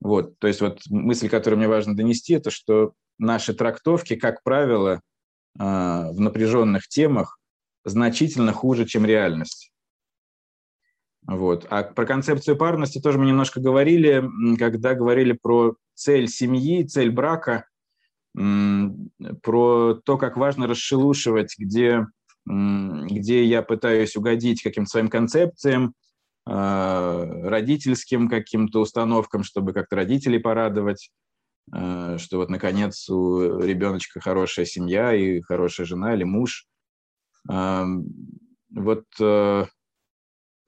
[0.00, 5.00] Вот, то есть вот мысль, которую мне важно донести, это что наши трактовки, как правило,
[5.58, 7.38] э, в напряженных темах
[7.84, 9.72] значительно хуже, чем реальность.
[11.26, 11.66] Вот.
[11.70, 14.24] А про концепцию парности тоже мы немножко говорили,
[14.58, 17.66] когда говорили про цель семьи, цель брака,
[18.34, 22.06] про то, как важно расшелушивать, где,
[22.46, 25.94] где я пытаюсь угодить каким-то своим концепциям,
[26.46, 31.10] а, родительским каким-то установкам, чтобы как-то родителей порадовать,
[31.72, 36.66] а, что вот, наконец, у ребеночка хорошая семья и хорошая жена или муж–
[37.46, 39.64] вот э,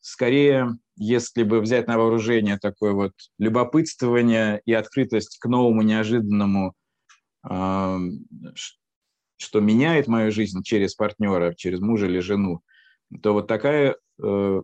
[0.00, 6.74] скорее, если бы взять на вооружение такое вот любопытствование и открытость к новому, неожиданному,
[9.38, 12.62] что меняет мою жизнь через партнера, через мужа или жену,
[13.22, 14.62] то вот такая э,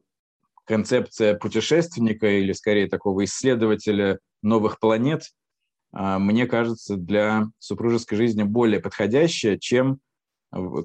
[0.65, 5.25] концепция путешественника или скорее такого исследователя новых планет,
[5.93, 10.01] а, мне кажется, для супружеской жизни более подходящая, чем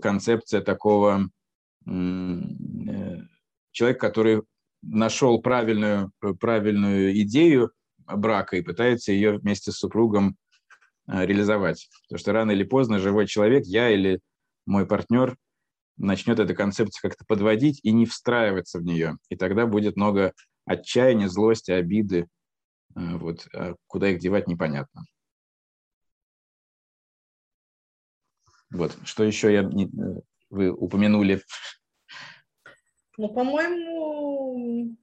[0.02, 1.30] концепция такого
[1.86, 1.92] э,
[3.72, 4.44] человека, который
[4.82, 7.72] нашел правильную, правильную идею
[8.06, 10.38] брака и пытается ее вместе с супругом
[11.08, 11.90] э, реализовать.
[12.04, 14.20] Потому что рано или поздно живой человек, я или
[14.66, 15.36] мой партнер,
[15.98, 19.18] начнет эту концепцию как-то подводить и не встраиваться в нее.
[19.30, 20.34] И тогда будет много
[20.66, 22.28] отчаяния, злости, обиды.
[22.96, 25.04] Э, вот, а куда их девать, непонятно.
[28.72, 29.90] Вот, что еще я не,
[30.50, 31.42] вы упомянули?
[33.18, 34.96] Ну, по-моему,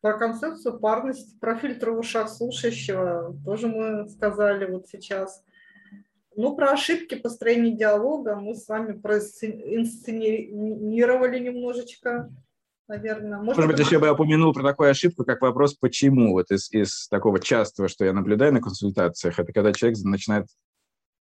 [0.00, 5.44] про концепцию парности, про фильтр в ушах слушающего тоже мы сказали вот сейчас.
[6.36, 12.32] Ну, про ошибки построения диалога мы с вами проинсценировали немножечко,
[12.88, 13.36] наверное.
[13.38, 16.32] Может, Может быть, еще бы я упомянул про такую ошибку, как вопрос «почему?».
[16.32, 20.46] Вот из, из такого частого, что я наблюдаю на консультациях, это когда человек начинает,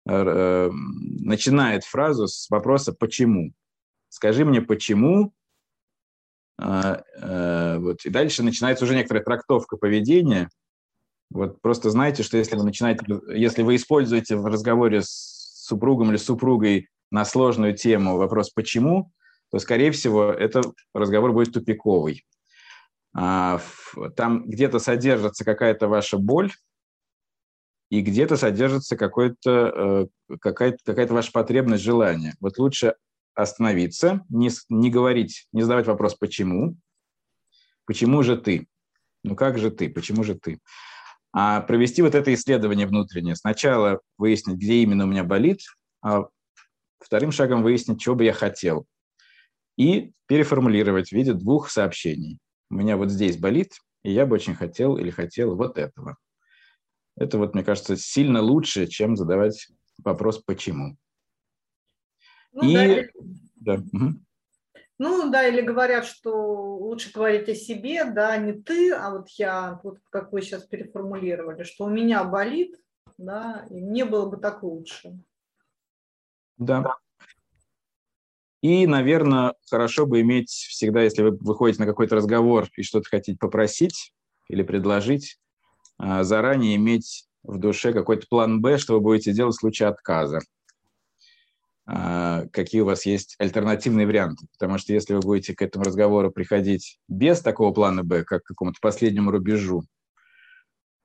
[0.05, 3.53] начинает фразу с вопроса «почему?».
[4.09, 5.33] Скажи мне, почему
[6.61, 8.05] э, э, вот.
[8.05, 10.49] И дальше начинается уже некоторая трактовка поведения–
[11.33, 16.17] вот просто знайте, что если вы начинаете, если вы используете в разговоре с супругом или
[16.17, 19.11] супругой на сложную тему вопрос «почему?»,
[19.51, 22.23] то, скорее всего, этот разговор будет тупиковый.
[23.15, 23.59] А,
[24.15, 26.51] там где-то содержится какая-то ваша боль,
[27.93, 32.33] и где-то содержится какой-то, э, какая-то, какая-то ваша потребность, желание.
[32.39, 32.95] Вот лучше
[33.35, 36.75] остановиться, не, не говорить, не задавать вопрос «почему?»,
[37.85, 38.67] «почему же ты?»,
[39.23, 40.57] «ну как же ты?», «почему же ты?».
[41.33, 43.35] А провести вот это исследование внутреннее.
[43.35, 45.59] Сначала выяснить, где именно у меня болит,
[46.01, 46.29] а
[46.99, 48.87] вторым шагом выяснить, чего бы я хотел.
[49.77, 52.39] И переформулировать в виде двух сообщений.
[52.71, 56.17] У меня вот здесь болит, и я бы очень хотел или хотел вот этого.
[57.16, 59.68] Это вот, мне кажется, сильно лучше, чем задавать
[60.03, 60.97] вопрос «почему?».
[62.51, 63.09] Ну, и...
[63.55, 63.84] да, да.
[63.91, 64.14] Угу.
[64.99, 69.80] Ну, да, или говорят, что лучше говорить о себе, да, не ты, а вот я,
[69.84, 72.76] вот как вы сейчас переформулировали, что у меня болит,
[73.18, 75.20] да, и мне было бы так лучше.
[76.57, 76.97] Да.
[78.61, 83.38] И, наверное, хорошо бы иметь всегда, если вы выходите на какой-то разговор и что-то хотите
[83.38, 84.14] попросить
[84.47, 85.38] или предложить,
[85.99, 90.39] заранее иметь в душе какой-то план «Б», что вы будете делать в случае отказа.
[91.85, 94.47] А, какие у вас есть альтернативные варианты.
[94.53, 98.47] Потому что если вы будете к этому разговору приходить без такого плана «Б», как к
[98.47, 99.83] какому-то последнему рубежу,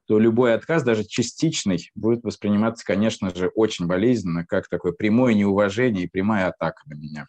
[0.07, 6.05] то любой отказ, даже частичный, будет восприниматься, конечно же, очень болезненно, как такое прямое неуважение
[6.05, 7.29] и прямая атака на меня.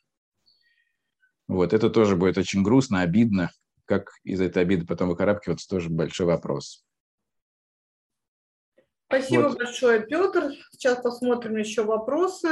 [1.47, 3.51] Вот, это тоже будет очень грустно, обидно.
[3.85, 6.85] Как из этой обиды потом выкарабкиваться, тоже большой вопрос.
[9.09, 9.57] Спасибо вот.
[9.57, 10.51] большое, Петр.
[10.71, 12.47] Сейчас посмотрим еще вопросы.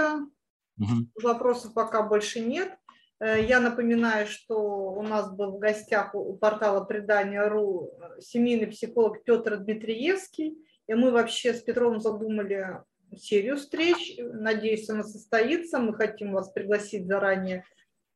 [0.79, 1.21] Угу.
[1.21, 2.75] Вопросов пока больше нет.
[3.19, 9.57] Э, я напоминаю, что у нас был в гостях у портала предания.ру семейный психолог Петр
[9.57, 10.57] Дмитриевский.
[10.87, 12.81] И мы вообще с Петром задумали
[13.15, 14.17] серию встреч.
[14.17, 15.77] Надеюсь, она состоится.
[15.77, 17.65] Мы хотим вас пригласить заранее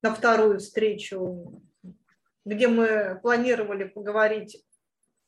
[0.01, 1.61] на вторую встречу,
[2.43, 4.63] где мы планировали поговорить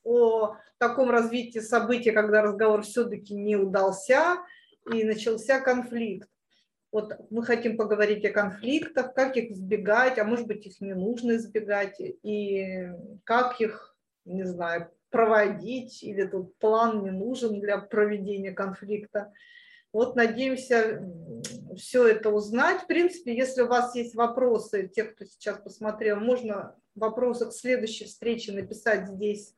[0.04, 4.38] о таком развитии событий, когда разговор все-таки не удался
[4.92, 6.30] и начался конфликт.
[6.92, 11.38] Вот мы хотим поговорить о конфликтах, как их избегать, а может быть их не нужно
[11.38, 12.90] избегать, и
[13.24, 19.34] как их, не знаю, проводить, или тут план не нужен для проведения конфликта.
[19.92, 21.04] Вот надеемся
[21.78, 22.82] все это узнать.
[22.82, 28.06] В принципе, если у вас есть вопросы, те, кто сейчас посмотрел, можно вопросы к следующей
[28.06, 29.56] встрече написать здесь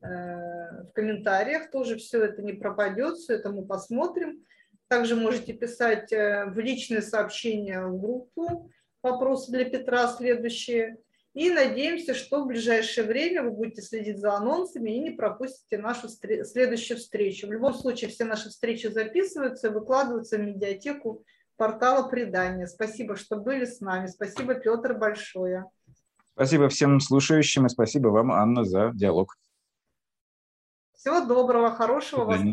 [0.00, 1.70] в комментариях.
[1.70, 4.44] Тоже все это не пропадет, все это мы посмотрим.
[4.88, 8.70] Также можете писать э, в личные сообщения в группу
[9.02, 10.96] вопросы для Петра следующие.
[11.34, 16.08] И надеемся, что в ближайшее время вы будете следить за анонсами и не пропустите нашу
[16.08, 17.46] следующую встречу.
[17.46, 21.22] В любом случае, все наши встречи записываются и выкладываются в медиатеку
[21.56, 22.66] портала предания.
[22.66, 24.06] Спасибо, что были с нами.
[24.06, 25.66] Спасибо, Петр, большое.
[26.32, 29.36] Спасибо всем слушающим и спасибо вам, Анна, за диалог.
[31.08, 32.42] Всего доброго, хорошего вас.